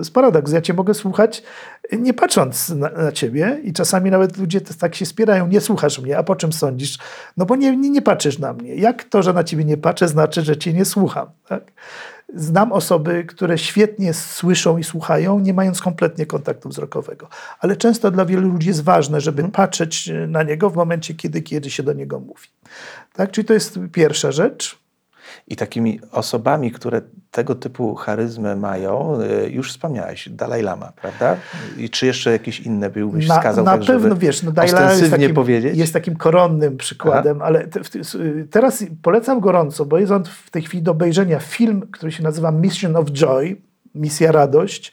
[0.00, 0.52] To jest paradoks.
[0.52, 1.42] Ja cię mogę słuchać
[1.92, 6.18] nie patrząc na, na, ciebie i czasami nawet ludzie tak się spierają, nie słuchasz mnie,
[6.18, 6.98] a po czym sądzisz?
[7.36, 8.74] No bo nie, nie, nie patrzysz na mnie.
[8.74, 11.26] Jak to, że na ciebie nie patrzę, znaczy, że cię nie słucham.
[11.48, 11.72] Tak?
[12.34, 17.28] Znam osoby, które świetnie słyszą i słuchają, nie mając kompletnie kontaktu wzrokowego.
[17.60, 19.52] Ale często dla wielu ludzi jest ważne, żeby hmm.
[19.52, 22.48] patrzeć na niego w momencie, kiedy, kiedy się do niego mówi.
[23.12, 23.30] Tak?
[23.30, 24.78] Czyli to jest pierwsza rzecz.
[25.50, 31.36] I takimi osobami, które tego typu charyzmę mają, y, już wspomniałeś, Dalaj Lama, prawda?
[31.76, 33.64] I czy jeszcze jakieś inne byłbyś na, wskazał?
[33.64, 35.78] Na tak, pewno, wiesz, no Dalai Lama jest takim, powiedzieć?
[35.78, 37.46] jest takim koronnym przykładem, Aha.
[37.46, 37.80] ale te,
[38.50, 42.50] teraz polecam gorąco, bo jest on w tej chwili do obejrzenia film, który się nazywa
[42.50, 43.56] Mission of Joy,
[43.94, 44.92] Misja Radość.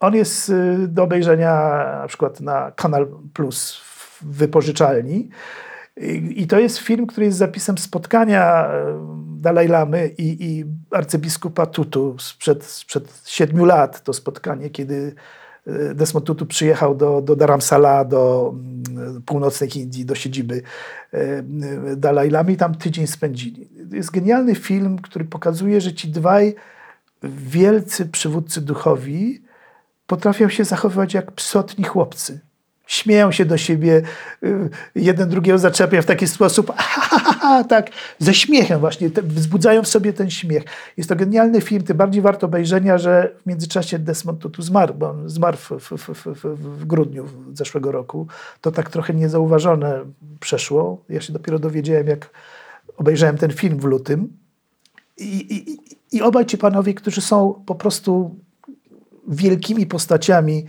[0.00, 1.52] On jest y, do obejrzenia
[2.00, 5.28] na przykład na Kanal Plus w wypożyczalni.
[6.30, 8.68] I to jest film, który jest zapisem spotkania
[9.40, 14.02] Dalaj Lamy i, i arcybiskupa Tutu sprzed, sprzed siedmiu lat.
[14.02, 15.14] To spotkanie, kiedy
[15.66, 20.62] e, Desmond Tutu przyjechał do, do Dharamsala, do mm, północnej Indii, do siedziby
[21.12, 21.42] e,
[21.96, 23.68] Dalaj Lamy i tam tydzień spędzili.
[23.90, 26.54] To jest genialny film, który pokazuje, że ci dwaj
[27.22, 29.42] wielcy przywódcy duchowi
[30.06, 32.40] potrafią się zachowywać jak psotni chłopcy
[32.88, 34.02] śmieją się do siebie,
[34.42, 36.72] y, jeden drugiego zaczepiają w taki sposób,
[37.68, 40.64] tak, ze śmiechem właśnie, wzbudzają w sobie ten śmiech.
[40.96, 45.10] Jest to genialny film, tym bardziej warto obejrzenia, że w międzyczasie Desmond Tutu zmarł, bo
[45.10, 48.26] on zmarł w, w, w, w, grudniu zeszłego roku.
[48.60, 50.00] To tak trochę niezauważone
[50.40, 51.04] przeszło.
[51.08, 52.30] Ja się dopiero dowiedziałem, jak
[52.96, 54.28] obejrzałem ten film w lutym.
[55.16, 55.76] I, i,
[56.16, 58.36] i obaj ci panowie, którzy są po prostu
[59.28, 60.66] wielkimi postaciami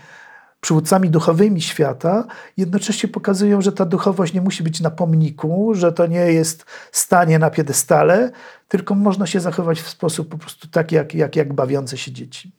[0.62, 6.08] przywódcami duchowymi świata, jednocześnie pokazują, że ta duchowość nie musi być na pomniku, że to
[6.08, 8.32] nie jest stanie na piedestale,
[8.68, 12.59] tylko można się zachować w sposób po prostu tak, jak, jak, jak bawiące się dzieci.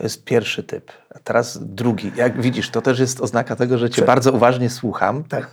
[0.00, 0.92] To jest pierwszy typ.
[1.14, 2.12] A teraz drugi.
[2.16, 5.24] Jak widzisz, to też jest oznaka tego, że cię Prze bardzo uważnie słucham.
[5.24, 5.50] Tak.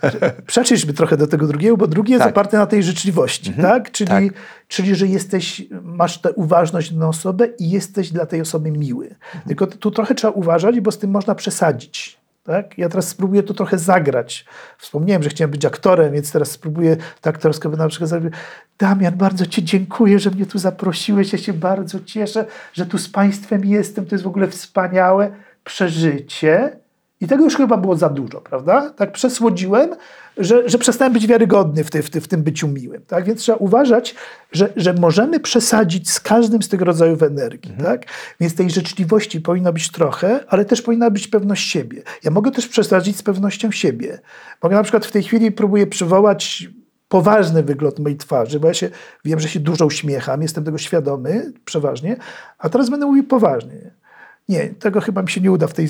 [0.47, 2.31] Przeczyśmy trochę do tego drugiego, bo drugi jest tak.
[2.31, 3.67] oparty na tej życzliwości, mhm.
[3.67, 3.91] tak?
[3.91, 4.39] Czyli, tak.
[4.67, 9.05] czyli, że jesteś, masz tę uważność na osobę i jesteś dla tej osoby miły.
[9.05, 9.43] Mhm.
[9.47, 12.19] Tylko tu trochę trzeba uważać, bo z tym można przesadzić.
[12.47, 12.77] Tak?
[12.77, 14.45] Ja teraz spróbuję to trochę zagrać.
[14.77, 18.33] Wspomniałem, że chciałem być aktorem, więc teraz spróbuję to aktorsko na przykład zrobić.
[18.79, 21.33] Damian, bardzo Ci dziękuję, że mnie tu zaprosiłeś.
[21.33, 24.05] Ja się bardzo cieszę, że tu z Państwem jestem.
[24.05, 25.31] To jest w ogóle wspaniałe
[25.63, 26.79] przeżycie.
[27.21, 28.89] I tego już chyba było za dużo, prawda?
[28.89, 29.89] Tak przesłodziłem,
[30.38, 33.01] że, że przestałem być wiarygodny w, ty, w, ty, w tym byciu miłym.
[33.08, 33.25] Tak?
[33.25, 34.15] Więc trzeba uważać,
[34.51, 37.75] że, że możemy przesadzić z każdym z tych rodzajów energii.
[37.84, 38.06] Tak?
[38.39, 42.01] Więc tej życzliwości powinno być trochę, ale też powinna być pewność siebie.
[42.23, 44.19] Ja mogę też przesadzić z pewnością siebie.
[44.63, 46.69] Mogę na przykład w tej chwili próbuję przywołać
[47.10, 48.89] poważny wygląd mojej twarzy, bo ja się
[49.25, 52.17] wiem, że się dużo uśmiecham, jestem tego świadomy przeważnie,
[52.58, 53.91] a teraz będę mówił poważnie.
[54.49, 55.88] Nie, tego chyba mi się nie uda w tej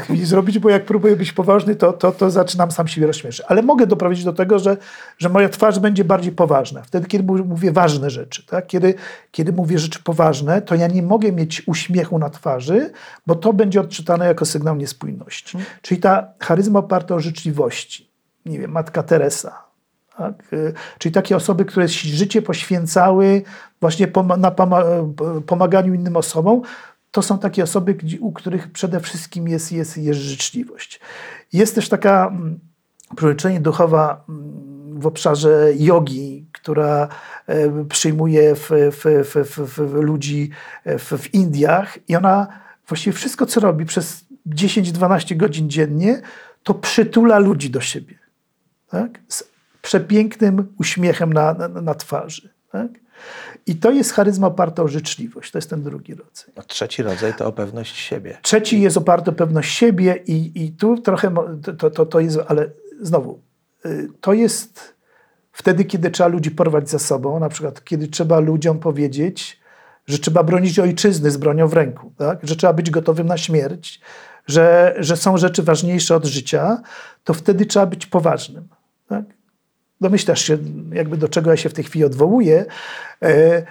[0.00, 3.46] chwili zrobić, bo jak próbuję być poważny, to, to, to zaczynam sam siebie rozśmieszyć.
[3.48, 4.76] Ale mogę doprowadzić do tego, że,
[5.18, 6.82] że moja twarz będzie bardziej poważna.
[6.82, 8.46] Wtedy, kiedy mówię ważne rzeczy.
[8.46, 8.66] Tak?
[8.66, 8.94] Kiedy,
[9.30, 12.90] kiedy mówię rzeczy poważne, to ja nie mogę mieć uśmiechu na twarzy,
[13.26, 15.52] bo to będzie odczytane jako sygnał niespójności.
[15.52, 15.70] Hmm.
[15.82, 18.10] Czyli ta charyzma oparta o życzliwości.
[18.46, 19.70] Nie wiem, Matka Teresa,
[20.18, 20.34] tak?
[20.98, 23.42] Czyli takie osoby, które życie poświęcały
[23.80, 24.06] właśnie
[24.38, 24.50] na
[25.46, 26.62] pomaganiu innym osobom,
[27.10, 31.00] to są takie osoby, u których przede wszystkim jest, jest, jest życzliwość.
[31.52, 32.58] Jest też taka mm,
[33.16, 37.08] prowadzenie duchowa mm, w obszarze jogi, która
[37.46, 40.50] e, przyjmuje w, w, w, w ludzi
[40.84, 42.46] e, w, Indiach i ona
[42.88, 46.22] właściwie wszystko, co robi przez 10-12 godzin dziennie,
[46.62, 48.18] to przytula ludzi do siebie.
[48.88, 49.18] Tak?
[49.28, 49.50] Z
[49.82, 52.48] przepięknym uśmiechem na, na, na twarzy.
[52.72, 52.88] Tak?
[53.66, 55.50] I to jest charyzma oparta o życzliwość.
[55.50, 56.54] To jest ten drugi rodzaj.
[56.56, 58.38] A trzeci rodzaj to o pewność siebie.
[58.42, 61.34] Trzeci jest oparty o pewność siebie i, i tu trochę
[61.78, 62.70] to, to, to jest, ale
[63.00, 63.40] znowu,
[63.86, 64.94] y, to jest
[65.52, 69.60] wtedy, kiedy trzeba ludzi porwać za sobą, na przykład kiedy trzeba ludziom powiedzieć,
[70.06, 72.38] że trzeba bronić ojczyzny z bronią w ręku, tak?
[72.42, 74.00] że trzeba być gotowym na śmierć,
[74.46, 76.82] że, że są rzeczy ważniejsze od życia,
[77.24, 78.68] to wtedy trzeba być poważnym.
[80.00, 80.58] Domyślasz się,
[80.92, 82.64] jakby do czego ja się w tej chwili odwołuję.
[83.22, 83.62] E,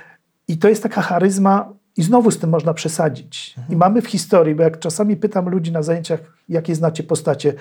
[0.48, 3.54] I to jest taka charyzma, i znowu z tym można przesadzić.
[3.58, 3.74] Mhm.
[3.74, 7.54] I mamy w historii, bo jak czasami pytam ludzi na zajęciach, jakie znacie postacie,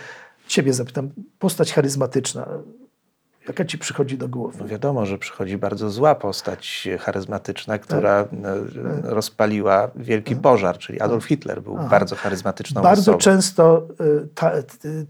[0.49, 2.49] siebie zapytam, postać charyzmatyczna.
[3.49, 4.59] Jaka ci przychodzi do głowy?
[4.61, 8.33] No wiadomo, że przychodzi bardzo zła postać charyzmatyczna, która tak.
[8.33, 8.49] No,
[9.03, 10.43] rozpaliła wielki tak.
[10.43, 11.29] pożar, czyli Adolf tak.
[11.29, 11.89] Hitler był Aha.
[11.89, 13.13] bardzo charyzmatyczną bardzo osobą.
[13.13, 14.53] Bardzo często y, ta,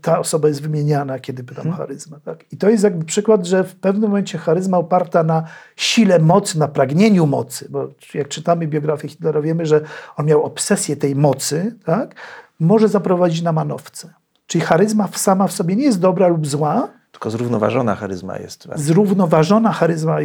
[0.02, 1.78] ta, osoba jest wymieniana, kiedy pytam hmm.
[1.78, 2.16] charyzmę.
[2.24, 2.44] Tak?
[2.52, 5.44] I to jest jakby przykład, że w pewnym momencie charyzma oparta na
[5.76, 9.80] sile mocy, na pragnieniu mocy, bo jak czytamy biografię Hitlera, wiemy, że
[10.16, 12.14] on miał obsesję tej mocy, tak?
[12.60, 14.14] może zaprowadzić na manowce.
[14.46, 18.68] Czyli charyzma sama w sobie nie jest dobra lub zła, tylko zrównoważona charyzma jest.
[18.74, 20.16] Zrównoważona charyzma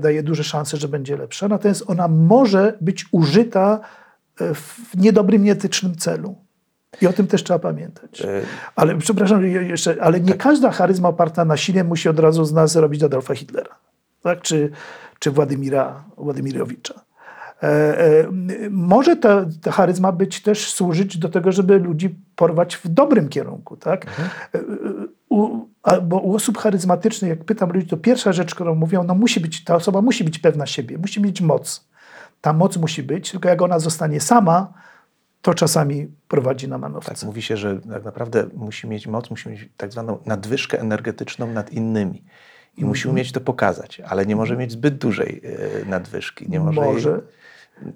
[0.00, 3.80] daje duże szanse, że będzie lepsza, natomiast ona może być użyta
[4.40, 6.34] e, w niedobrym, nietycznym celu.
[7.00, 8.20] I o tym też trzeba pamiętać.
[8.20, 8.42] E,
[8.76, 10.38] ale przepraszam, jeszcze, ale nie tak.
[10.38, 13.74] każda charyzma oparta na sile musi od razu z nas robić Adolfa Hitlera,
[14.22, 14.40] tak?
[14.40, 14.70] czy,
[15.18, 16.94] czy Władimira Władimirowicza.
[17.62, 18.26] E,
[18.70, 23.76] może ta, ta charyzma być też służyć do tego, żeby ludzi porwać w dobrym kierunku.
[23.76, 24.06] Tak?
[24.06, 24.28] Mhm.
[25.28, 25.66] U,
[26.02, 29.64] bo u osób charyzmatycznych, jak pytam ludzi, to pierwsza rzecz, którą mówią, no musi być,
[29.64, 31.88] ta osoba musi być pewna siebie, musi mieć moc.
[32.40, 34.72] Ta moc musi być, tylko jak ona zostanie sama,
[35.42, 37.14] to czasami prowadzi na manowce.
[37.14, 41.46] Tak, mówi się, że tak naprawdę musi mieć moc, musi mieć tak zwaną nadwyżkę energetyczną
[41.52, 42.24] nad innymi.
[42.76, 46.50] I mm musi umieć to pokazać, ale nie może mieć zbyt dużej e, nadwyżki.
[46.50, 47.20] Nie może, może.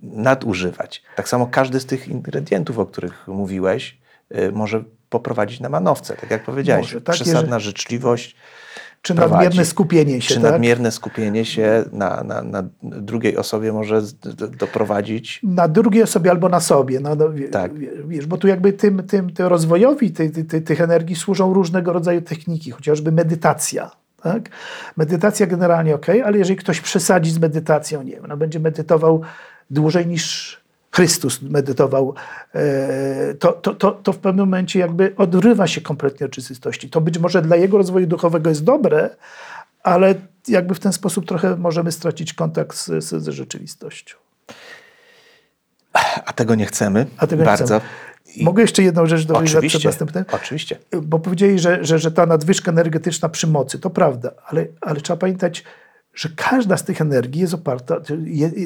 [0.02, 1.02] nadużywać.
[1.16, 3.98] Tak samo każdy z tych ingredientów, o których mówiłeś,
[4.30, 6.86] e, może poprowadzić na manowce, tak jak powiedziałeś.
[6.86, 8.36] Może, tak, Przesadna życzliwość.
[9.02, 10.34] Czy prowadzi, nadmierne skupienie się.
[10.34, 10.52] Czy tak?
[10.52, 14.02] nadmierne skupienie się na, na, na drugiej osobie może
[14.58, 15.40] doprowadzić.
[15.42, 17.00] Na drugiej osobie albo na sobie.
[17.00, 17.72] No, no, tak.
[18.08, 21.92] Wiesz, bo tu jakby tym, tym, tym rozwojowi ty, ty, ty, tych energii służą różnego
[21.92, 23.90] rodzaju techniki, chociażby medytacja.
[24.22, 24.48] Tak?
[24.96, 29.20] Medytacja generalnie ok, ale jeżeli ktoś przesadzi z medytacją, nie wiem, no będzie medytował
[29.70, 30.59] dłużej niż
[30.92, 32.14] Chrystus medytował,
[32.54, 36.90] e, to, to, to, to w pewnym momencie jakby odrywa się kompletnie od czystości.
[36.90, 39.10] To być może dla jego rozwoju duchowego jest dobre,
[39.82, 40.14] ale
[40.48, 44.16] jakby w ten sposób trochę możemy stracić kontakt z, z, z rzeczywistością.
[46.26, 47.06] A tego nie chcemy.
[47.16, 47.74] A tego bardzo.
[47.74, 47.80] Nie chcemy.
[48.36, 48.44] I...
[48.44, 50.24] Mogę jeszcze jedną rzecz dodać przed następnym?
[50.32, 50.78] Oczywiście.
[51.02, 55.16] Bo powiedzieli, że, że, że ta nadwyżka energetyczna przy mocy, to prawda, ale, ale trzeba
[55.16, 55.64] pamiętać,
[56.14, 57.96] że każda z tych energii jest oparta,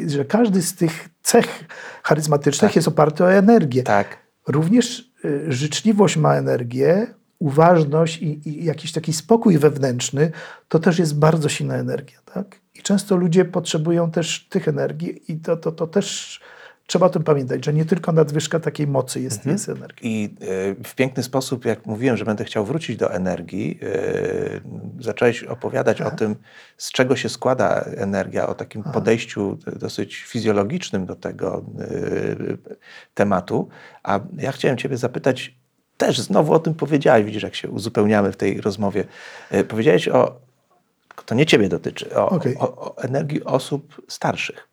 [0.06, 1.64] że każdy z tych cech
[2.02, 2.76] charyzmatycznych tak.
[2.76, 3.82] jest oparty o energię.
[3.82, 4.18] Tak.
[4.48, 7.06] Również y, życzliwość ma energię,
[7.38, 10.30] uważność i, i, jakiś taki spokój wewnętrzny,
[10.68, 12.18] to też jest bardzo silna energia.
[12.34, 12.60] Tak?
[12.74, 16.40] I często ludzie potrzebują też tych energii i to, to, to też
[16.86, 19.54] trzeba o tym pamiętać, że nie tylko nadwyżka takiej mocy jest, mhm.
[19.54, 19.98] jest energią.
[20.02, 20.34] I
[20.80, 24.60] y, w piękny sposób, jak mówiłem, że będę chciał wrócić do energii, y,
[25.00, 26.36] zacząłeś opowiadać o tym,
[26.76, 32.58] z czego się składa energia, o takim podejściu dosyć fizjologicznym do tego y,
[33.14, 33.68] tematu.
[34.02, 35.54] A ja chciałem Ciebie zapytać,
[35.96, 39.04] też znowu o tym powiedziałeś, widzisz, jak się uzupełniamy w tej rozmowie.
[39.50, 40.40] E, powiedziałeś o,
[41.26, 42.56] to nie ciebie dotyczy, o, Okej.
[42.58, 44.68] o, o energii osób starszych,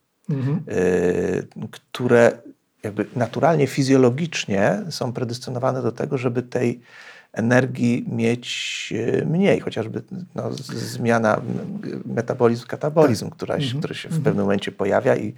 [0.69, 2.32] y, które
[2.84, 6.82] jakby naturalnie, fizjologicznie są predestynowane do tego, żeby tej
[7.34, 10.01] energii mieć y, mniej, chociażby
[10.36, 11.41] no, zmiana
[12.05, 15.34] metabolizm, katabolizm, która się, który się w pewnym momencie pojawia i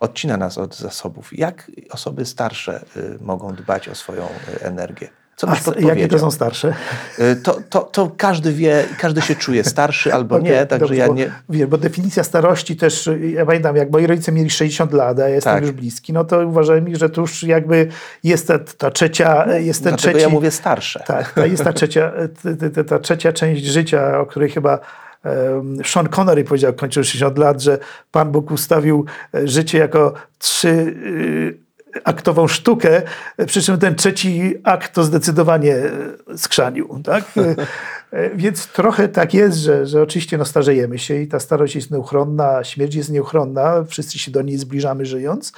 [0.00, 1.38] odcina nas od zasobów.
[1.38, 4.28] Jak osoby starsze y, mogą dbać o swoją
[4.60, 5.08] energię?
[5.36, 6.74] Co A byś jakie to są starsze?
[7.18, 11.06] Y, To, to, to każdy wie, każdy się czuje starszy albo nie, także dobrze, ja
[11.08, 11.30] bo, nie...
[11.48, 15.34] Wie, bo definicja starości też, ja pamiętam, jak moi rodzice mieli 60 lat, a ja
[15.34, 15.62] jestem Tak.
[15.62, 17.88] już bliski, no to uważałem, że to już jakby
[18.24, 20.22] jest ta, ta trzecia, jest ten Dlatego trzeci...
[20.22, 21.04] ja mówię starsze.
[21.06, 22.12] Tak, to jest ta trzecia,
[22.42, 24.80] ta, ta, ta trzecia część życia, o której chyba
[25.84, 27.78] Sean Connery powiedział, kończył 60 lat, że
[28.12, 29.04] Pan Bóg ustawił
[29.34, 31.63] e, życie jako trzy y,
[32.04, 33.02] aktową sztukę,
[33.46, 37.00] przy czym ten trzeci akt to zdecydowanie e, skrzanił.
[37.04, 37.24] Tak?
[37.36, 37.56] E,
[38.10, 41.90] e, Więc trochę tak jest, że, że oczywiście no, starzejemy się i ta starość jest
[41.90, 45.52] nieuchronna, śmierć jest nieuchronna, wszyscy się do niej zbliżamy żyjąc.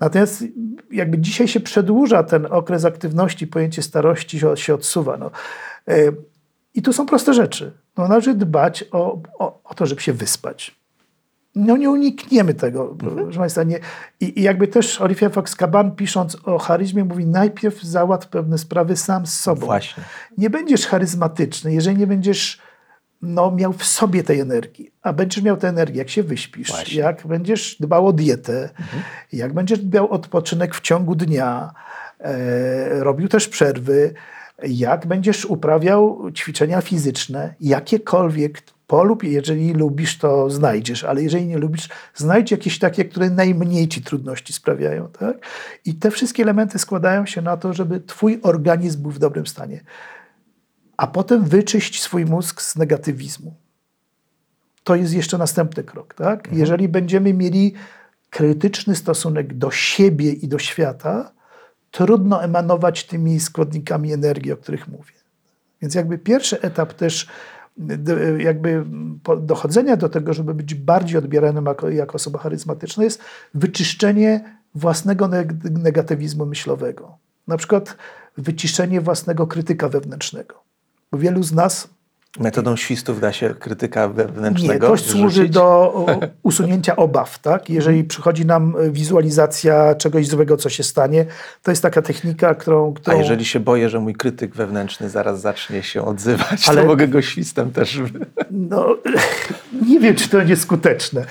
[0.00, 0.44] Natomiast
[0.90, 5.16] jakby dzisiaj się przedłuża ten okres aktywności, pojęcie starości się, odsuwa.
[5.16, 5.30] No.
[6.74, 7.72] I tu są proste rzeczy.
[7.96, 10.77] No, należy dbać o, o, o to, żeby się wyspać.
[11.58, 13.62] No nie unikniemy tego, proszę Państwa.
[13.62, 13.78] Nie.
[14.20, 19.26] I, I jakby też Olivia Fox-Caban pisząc o charyzmie mówi najpierw załatw pewne sprawy sam
[19.26, 19.66] z sobą.
[19.66, 20.02] Właśnie.
[20.38, 22.58] Nie będziesz charyzmatyczny, jeżeli nie będziesz
[23.22, 27.00] no, miał w sobie tej energii, a będziesz miał tę energię, jak się wyśpisz, Właśnie.
[27.00, 28.70] jak będziesz dbał o dietę,
[29.32, 31.70] jak będziesz dbał o odpoczynek w ciągu dnia,
[32.20, 34.14] e, robił też przerwy,
[34.62, 41.88] jak będziesz uprawiał ćwiczenia fizyczne, jakiekolwiek, polub, jeżeli lubisz, to znajdziesz, ale jeżeli nie lubisz,
[42.14, 45.08] znajdź jakieś takie, które najmniej ci trudności sprawiają.
[45.08, 45.36] Tak?
[45.84, 49.80] I te wszystkie elementy składają się na to, żeby twój organizm był w dobrym stanie.
[50.96, 53.54] A potem wyczyść swój mózg z negatywizmu.
[54.84, 56.14] To jest jeszcze następny krok.
[56.14, 56.48] Tak?
[56.52, 57.74] Jeżeli będziemy mieli
[58.30, 61.32] krytyczny stosunek do siebie i do świata,
[61.90, 65.14] trudno emanować tymi składnikami energii, o których mówię.
[65.82, 67.28] Więc jakby pierwszy etap też
[68.38, 68.84] jakby
[69.40, 73.22] dochodzenia do tego, żeby być bardziej odbieranym jako, jako osoba charyzmatyczna, jest
[73.54, 77.18] wyczyszczenie własnego neg- negatywizmu myślowego.
[77.46, 77.96] Na przykład
[78.36, 80.54] wyciszenie własnego krytyka wewnętrznego.
[81.12, 81.88] Bo wielu z nas
[82.40, 85.54] Metodą świstów da się krytyka nie, wewnętrznego to służy wyrzucić?
[85.54, 86.06] do
[86.42, 87.38] usunięcia obaw.
[87.38, 87.70] Tak?
[87.70, 91.26] Jeżeli przychodzi nam e, wizualizacja czegoś złego, co się stanie,
[91.62, 92.92] to jest taka technika, którą...
[92.96, 96.88] A którą jeżeli się boję, że mój krytyk wewnętrzny zaraz zacznie się odzywać, Ale- to
[96.88, 98.00] mogę go świstem też...
[98.50, 98.96] No,
[99.88, 101.24] nie wiem, czy to będzie skuteczne.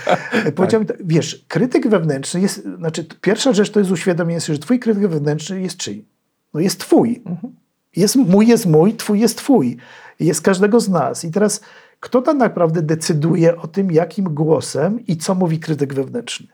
[0.56, 4.80] Powiedziałbym tak, wiesz, krytyk wewnętrzny jest, znaczy pierwsza rzecz to jest uświadomienie sobie, że twój
[4.80, 6.06] krytyk wewnętrzny jest czyj?
[6.54, 7.24] No jest twój.
[7.96, 9.78] Jest mój, jest mój, twój jest twój.
[10.20, 11.26] Jest każdego z nas.
[11.26, 11.62] I teraz
[12.00, 16.48] kto tak naprawdę decyduje o tym, jakim głosem i co mówi krytyk wewnętrzny?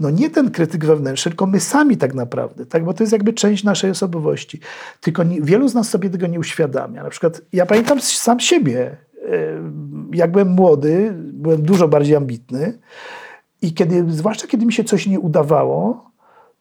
[0.00, 2.84] No nie ten krytyk wewnętrzny, tylko my sami tak naprawdę, tak?
[2.84, 4.60] bo to jest jakby część naszej osobowości.
[5.00, 7.02] Tylko nie, wielu z nas sobie tego nie uświadamia.
[7.02, 8.96] Na przykład ja pamiętam sam siebie,
[9.28, 9.36] e,
[10.12, 12.78] jak byłem młody, byłem dużo bardziej ambitny
[13.62, 16.10] i kiedy, zwłaszcza kiedy mi się coś nie udawało,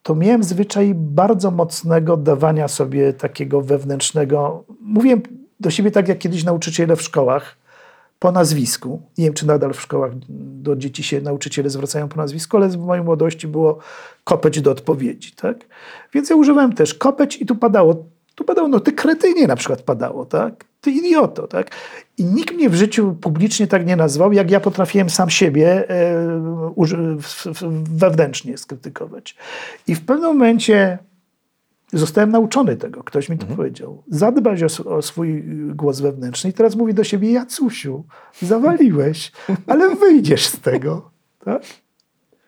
[0.03, 5.22] to miałem zwyczaj bardzo mocnego dawania sobie takiego wewnętrznego, mówiłem
[5.60, 7.60] do siebie tak jak kiedyś nauczyciele w szkołach,
[8.20, 9.01] po nazwisku.
[9.18, 12.78] Nie wiem, czy nadal w szkołach do dzieci się nauczyciele zwracają po nazwisku, ale w
[12.78, 13.80] mojej młodości było
[14.24, 15.32] kopeć do odpowiedzi.
[15.32, 15.57] Tak?
[16.14, 18.05] Więc ja używałem też kopeć i tu padało,
[18.36, 20.66] tu padało, no ty kretynie na przykład padało, tak?
[20.82, 21.72] Ty idioto, tak?
[22.18, 27.22] I nikt mnie w życiu publicznie tak nie nazwał, jak ja potrafiłem sam siebie e,
[27.84, 29.36] wewnętrznie skrytykować.
[29.88, 30.97] I w pewnym momencie
[31.94, 34.04] Zostałem nauczony tego, ktoś mi to powiedział.
[34.08, 35.44] Zadbać o, o swój
[35.76, 36.50] głos wewnętrzny.
[36.50, 38.04] I teraz mówię do siebie, Jacusiu,
[38.42, 39.32] zawaliłeś,
[39.68, 41.12] ale wyjdziesz z tego.
[41.46, 41.62] Tak?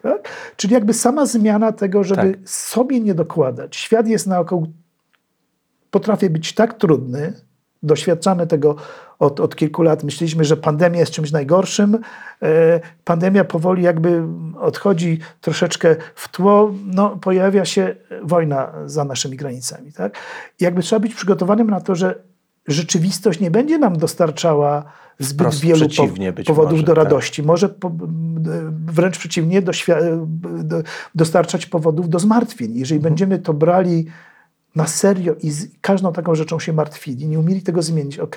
[0.02, 0.30] Tak?
[0.56, 2.50] Czyli jakby sama zmiana tego, żeby Tak.
[2.50, 3.76] sobie nie dokładać.
[3.76, 4.68] Świat jest naokoło,
[5.92, 7.34] potrafi być tak trudny,
[7.84, 8.76] doświadczamy tego
[9.20, 10.04] od, od kilku lat.
[10.04, 11.98] Myśleliśmy, że pandemia jest czymś najgorszym.
[12.44, 14.24] E, Pandemia powoli jakby
[14.60, 16.72] odchodzi troszeczkę w tło.
[16.86, 19.94] No, pojawia się wojna za naszymi granicami.
[19.94, 20.18] Tak?
[20.60, 22.16] Jakby trzeba być przygotowanym na to, że
[22.68, 24.84] rzeczywistość nie będzie nam dostarczała
[25.20, 27.04] zbyt Wprost wielu po- powodów może, do tak.
[27.04, 27.44] radości.
[27.44, 27.92] Może po,
[28.86, 30.26] wręcz przeciwnie, doświ-
[30.64, 30.82] do,
[31.16, 32.74] dostarczać powodów do zmartwień.
[32.76, 33.12] Jeżeli Mhm.
[33.14, 34.06] będziemy to brali
[34.76, 38.36] na serio i z każdą taką rzeczą się martwili, nie umieli tego zmienić, ok,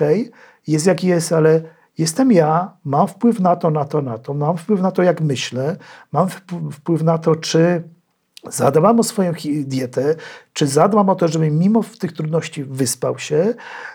[0.67, 1.61] jest jak jest, ale
[1.97, 5.21] jestem ja, mam wpływ na to, na to, na to, mam wpływ na to, jak
[5.21, 5.77] myślę,
[6.11, 7.83] mam wpł- wpływ na to, czy
[8.49, 9.33] zadbam o swoją
[9.65, 10.15] dietę,
[10.53, 13.53] czy zadbam o to, żeby mimo tych trudności wyspał się,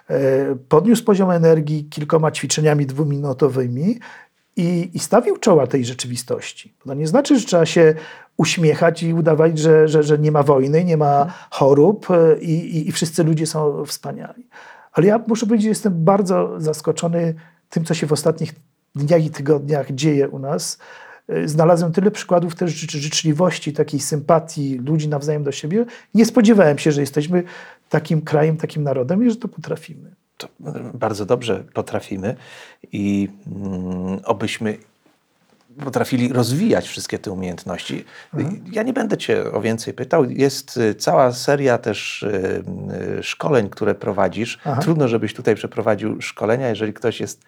[0.09, 3.99] e, podniósł poziom energii kilkoma ćwiczeniami dwuminutowymi
[4.57, 6.75] i, i stawił czoła tej rzeczywistości.
[6.85, 7.95] To nie znaczy, że trzeba się
[8.41, 12.89] uśmiechać i udawać, że, że, że nie ma wojny, nie ma chorób e, i, i,
[12.89, 14.49] i wszyscy ludzie są wspaniali.
[14.93, 17.35] Ale ja muszę powiedzieć, że jestem bardzo zaskoczony
[17.71, 18.55] tym, co się w ostatnich
[18.95, 20.79] dniach i tygodniach dzieje u nas.
[21.29, 25.85] E, znalazłem tyle przykładów też życzliwości, takiej sympatii ludzi nawzajem do siebie.
[26.15, 27.43] Nie spodziewałem się, że jesteśmy
[27.89, 30.15] takim krajem, takim narodem i że to potrafimy.
[30.37, 30.49] To
[30.95, 32.37] bardzo dobrze potrafimy
[32.93, 34.79] i mm, obyśmy
[35.81, 38.05] potrafili rozwijać wszystkie te umiejętności.
[38.35, 38.65] Mhm.
[38.73, 40.25] Ja nie będę Cię o więcej pytał.
[40.25, 42.63] Jest y, cała seria też y,
[43.19, 44.59] y, szkoleń, które prowadzisz.
[44.65, 44.81] Aha.
[44.81, 46.69] Trudno, żebyś tutaj przeprowadził szkolenia.
[46.69, 47.45] Jeżeli ktoś jest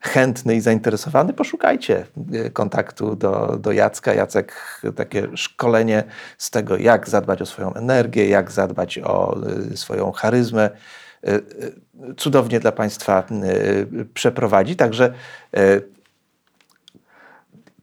[0.00, 2.06] chętny i zainteresowany, poszukajcie
[2.52, 4.14] kontaktu do, do Jacka.
[4.14, 6.04] Jacek takie szkolenie
[6.38, 9.36] z tego, jak zadbać o swoją energię, jak zadbać o
[9.74, 10.70] swoją charyzmę
[12.16, 13.26] cudownie dla Państwa
[14.14, 14.76] przeprowadzi.
[14.76, 15.12] Także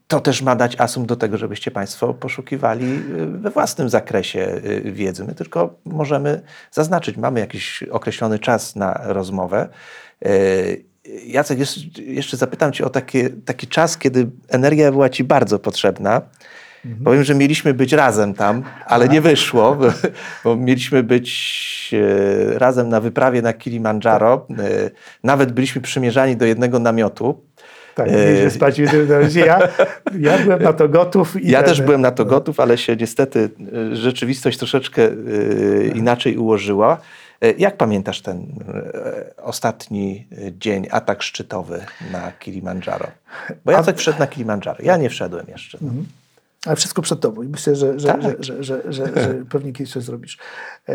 [0.10, 4.91] to też ma dać asum do tego, żebyście Państwo poszukiwali y, we własnym zakresie y,
[4.91, 5.24] wiedzy.
[5.24, 6.41] My tylko możemy
[6.72, 9.70] zaznaczyć, mamy jakiś określony czas na rozmowę.
[10.26, 10.86] Y,
[11.26, 11.60] Jacek,
[11.97, 16.22] jeszcze zapytam Cię o taki, taki czas, kiedy energia była Ci bardzo potrzebna.
[16.86, 17.03] Mhm.
[17.03, 19.93] Powiem, że mieliśmy być razem tam, ale nie wyszło, bo,
[20.43, 21.95] bo, mieliśmy być
[22.55, 24.47] razem na wyprawie na Kilimandżaro.
[25.24, 27.41] Nawet byliśmy przymierzani do jednego namiotu.
[28.04, 28.80] Tak, nieźle spać.
[29.36, 29.60] Ja,
[30.20, 31.36] ja byłem na to gotów.
[31.43, 33.50] ja też byłem na to gotów, ale się niestety
[33.91, 35.12] e, rzeczywistość troszeczkę e,
[35.88, 36.97] inaczej ułożyła.
[37.41, 38.45] E, jak pamiętasz ten
[39.43, 40.28] ostatni
[40.60, 43.08] dzień, atak szczytowy na Kilimandżaro?
[43.66, 44.78] Bo Jacek wszedł na Kilimandżaro.
[44.84, 45.78] Ja nie wszedłem jeszcze.
[45.82, 46.06] Mhm.
[46.66, 48.22] Ale wszystko przed tobą i myślę, że, że, tak.
[48.22, 50.38] że, że, że, że, pewnie kiedyś to zrobisz.
[50.89, 50.93] E,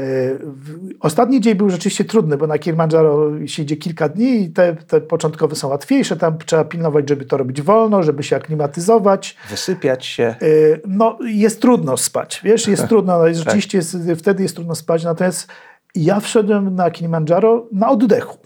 [1.01, 5.01] ostatni dzień był rzeczywiście trudny, bo na Kilimandżaro się idzie kilka dni i te, te
[5.01, 6.17] początkowe są łatwiejsze.
[6.17, 9.37] Tam trzeba pilnować, żeby to robić wolno, żeby się aklimatyzować.
[9.51, 10.25] Wysypiać się.
[10.25, 10.37] E,
[10.87, 15.05] no jest trudno spać, wiesz, jest trudno, no, rzeczywiście jest, wtedy jest trudno spać.
[15.05, 15.49] Natomiast
[15.95, 18.39] ja wszedłem na Kilimandżaro na oddechu.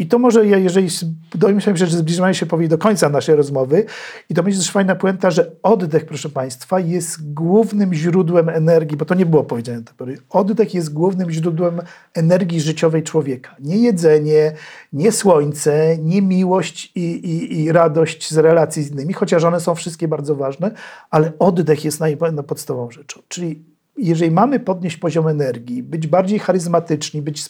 [0.00, 0.88] I to może, jeżeli
[1.34, 3.84] domyślam się, że zbliżamy się powoli do końca naszej rozmowy,
[4.28, 9.04] i to będzie też fajna puenta, że oddech, proszę Państwa, jest głównym źródłem energii, bo
[9.04, 10.18] to nie było powiedziane do pory.
[10.30, 11.80] Oddech jest głównym źródłem
[12.14, 13.56] energii życiowej człowieka.
[13.58, 14.52] Nie jedzenie,
[14.92, 19.74] nie słońce, nie miłość i, i, i radość z relacji z innymi, chociaż one są
[19.74, 20.70] wszystkie bardzo ważne,
[21.10, 23.20] ale oddech jest najpodstawową rzeczą.
[23.28, 27.44] Czyli jeżeli mamy podnieść poziom energii, być bardziej charyzmatyczni, być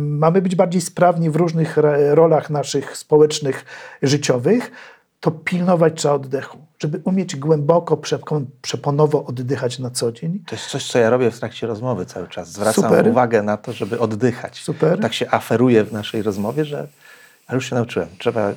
[0.00, 1.76] mamy być bardziej sprawni w różnych
[2.10, 3.64] rolach naszych społecznych,
[4.02, 4.70] życiowych,
[5.20, 8.00] to pilnować trzeba oddechu, żeby umieć głęboko,
[8.62, 10.44] przeponowo oddychać na co dzień.
[10.46, 12.52] To jest coś, co ja robię w trakcie rozmowy cały czas.
[12.52, 13.08] Zwracam Super.
[13.08, 14.60] uwagę na to, żeby oddychać.
[14.60, 15.00] Super.
[15.00, 16.88] Tak się aferuje w naszej rozmowie, że
[17.46, 18.08] ale już się nauczyłem.
[18.18, 18.52] Trzeba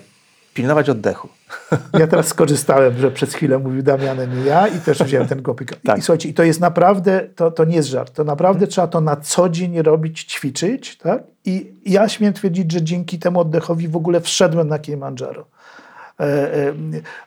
[0.56, 1.30] pilnować oddechu.
[2.00, 5.76] Ja teraz skorzystałem, że przez chwilę mówił Damian, nie ja i też wziąłem ten gopik.
[5.76, 5.98] Tak.
[5.98, 9.02] I słuchajcie, i to jest naprawdę, to, to nie jest żart, to naprawdę trzeba to
[9.02, 11.24] na co dzień robić, ćwiczyć, tak?
[11.46, 15.46] I ja śmiem twierdzić, że dzięki temu oddechowi w ogóle wszedłem na Kilimandżaro.
[16.20, 16.74] E, e,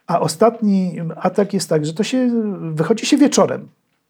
[0.06, 2.30] a ostatni atak jest tak, że to się,
[2.72, 3.68] wychodzi się wieczorem,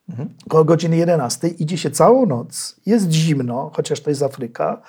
[0.08, 0.28] mhm.
[0.46, 4.82] około godziny 11, idzie się całą noc, jest zimno, chociaż to jest Afryka,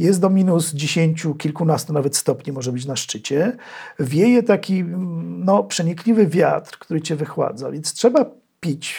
[0.00, 3.56] jest do minus 10, kilkunastu nawet stopni może być na szczycie.
[3.98, 4.84] Wieje taki
[5.24, 8.24] no, przenikliwy wiatr, który cię wychładza, więc trzeba
[8.60, 8.94] pić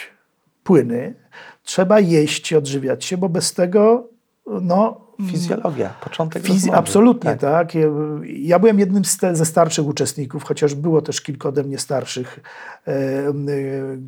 [0.64, 1.14] płyny,
[1.62, 4.08] trzeba jeść, odżywiać się, bo bez tego
[4.46, 7.40] no, Fizjologia, początek Fiz Absolutnie, tak.
[7.40, 7.74] tak.
[7.74, 7.86] Ja,
[8.24, 12.40] ja, byłem jednym z te, ze starszych uczestników, chociaż było też kilka ode mnie starszych,
[12.86, 13.32] e, e,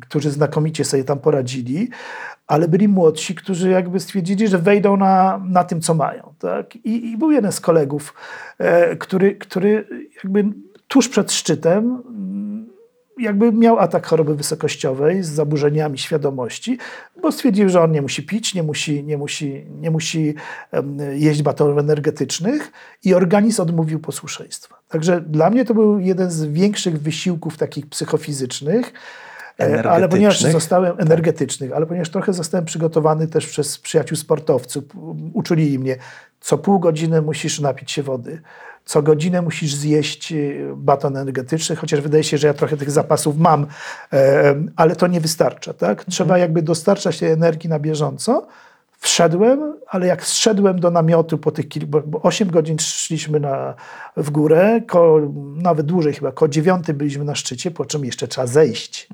[0.01, 1.89] którzy znakomicie sobie tam poradzili,
[2.47, 6.33] ale byli młodsi, którzy jakby stwierdzili, że wejdą na, na tym, co mają.
[6.39, 6.75] Tak?
[6.75, 8.13] I, I był jeden z kolegów,
[8.57, 9.87] e, który, który
[10.23, 10.45] jakby
[10.87, 12.03] tuż przed szczytem
[13.19, 16.77] jakby miał atak choroby wysokościowej z zaburzeniami świadomości,
[17.21, 20.35] bo stwierdził, że on nie musi pić, nie musi, nie musi, nie musi
[21.13, 22.71] jeść batonów energetycznych
[23.03, 24.75] i organizm odmówił posłuszeństwa.
[24.89, 28.93] Także dla mnie to był jeden z większych wysiłków takich psychofizycznych,
[29.89, 31.05] ale ponieważ zostałem tak.
[31.05, 34.83] energetycznych, ale ponieważ trochę zostałem przygotowany też przez przyjaciół sportowców,
[35.33, 35.97] uczuli mnie,
[36.39, 38.41] co pół godziny musisz napić się wody
[38.85, 43.37] co godzinę musisz zjeść y, baton energetyczny, chociaż wydaje się, że ja trochę tych zapasów
[43.37, 43.67] mam,
[44.75, 45.73] ale to nie wystarcza.
[45.73, 46.05] Tak?
[46.05, 46.41] Trzeba mhm.
[46.41, 48.47] jakby dostarczać tej energii na bieżąco.
[49.05, 53.73] Wszedłem, ale jak zszedłem do namiotu po tych kilku, bo 8 godzin szliśmy na,
[54.17, 55.21] w górę, ko,
[55.55, 59.07] nawet dłużej chyba, koło 9 byliśmy na szczycie, po czym jeszcze trzeba zejść.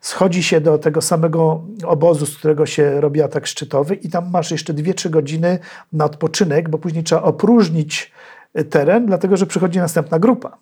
[0.00, 4.50] Schodzi się do tego samego obozu, z którego się robi atak szczytowy i tam masz
[4.50, 5.58] jeszcze 2-3 godziny
[5.92, 8.12] na odpoczynek, bo później trzeba opróżnić
[8.58, 10.58] y, teren, dlatego że przychodzi następna grupa.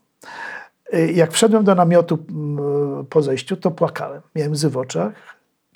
[0.95, 4.23] Y, Jak wszedłem do namiotu mm, po zejściu, to płakałem.
[4.35, 5.34] Miałem łzy w oczach.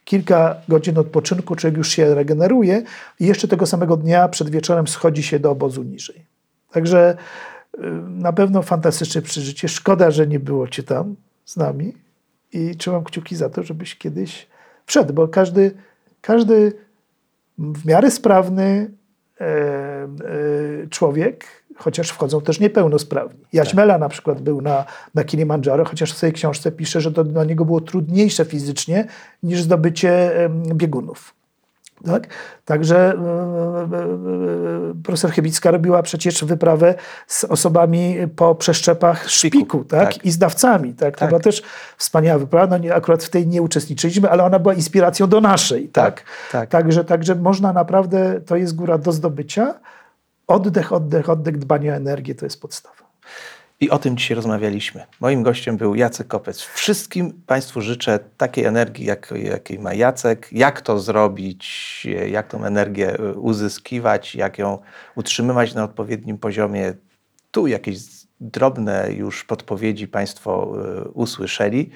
[0.09, 2.83] Kilka godzin odpoczynku, człowiek już się regeneruje
[3.21, 6.25] i jeszcze tego samego dnia przed wieczorem schodzi się do obozu niżej.
[6.71, 7.17] Także
[7.75, 9.69] y, na pewno fantastyczne przeżycie.
[9.69, 11.95] Szkoda, że nie było cię tam z nami
[12.53, 14.47] i trzymam kciuki za to, żebyś kiedyś
[14.87, 15.71] wszedł, bo każdy,
[16.21, 16.73] każdy
[17.59, 18.91] w miarę sprawny
[19.41, 20.09] e, e,
[20.91, 21.47] człowiek,
[21.79, 23.41] chociaż wchodzą też niepełnosprawni.
[23.53, 27.45] Jaśmela na przykład był na, na Kilimandżaro, chociaż w swojej książce pisze, że to dla
[27.45, 29.07] niego było trudniejsze fizycznie
[29.43, 30.31] niż zdobycie
[30.75, 31.39] biegunów.
[32.07, 32.27] Tak?
[32.65, 33.99] Także e, e,
[34.93, 36.95] e, profesor Chybicka robiła przecież wyprawę
[37.27, 40.15] z osobami po przeszczepach szpiku, Szpiku, tak?
[40.15, 40.25] tak.
[40.25, 40.95] i z dawcami.
[40.95, 41.15] Tak?
[41.15, 41.29] To Tak.
[41.29, 41.63] była też
[41.97, 42.67] wspaniała wyprawa.
[42.67, 45.89] No nie, akurat w tej nie uczestniczyliśmy, ale ona była inspiracją do naszej.
[45.89, 46.15] Tak?
[46.15, 46.69] Tak, tak.
[46.69, 49.75] Także, także można naprawdę, to jest góra do zdobycia.
[50.49, 53.09] Oddech, oddech, oddech, dbanie o energię to jest podstawa.
[53.81, 55.07] I o tym dzisiaj rozmawialiśmy.
[55.21, 56.61] Moim gościem był Jacek Kopec.
[56.61, 60.49] Wszystkim Państwu życzę takiej energii, jak, jakiej ma Jacek.
[60.53, 64.79] Jak to zrobić, jak tą energię y, uzyskiwać, jak ją
[65.15, 66.95] utrzymywać na odpowiednim poziomie.
[67.51, 67.99] Tu jakieś
[68.41, 70.75] drobne już podpowiedzi Państwo
[71.07, 71.91] y, usłyszeli.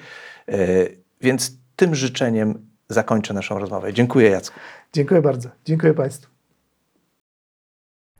[0.49, 3.93] Y, Więc tym życzeniem zakończę naszą rozmowę.
[3.93, 4.59] Dziękuję Jacku.
[4.93, 5.49] Dziękuję bardzo.
[5.65, 6.32] Dziękuję Państwu.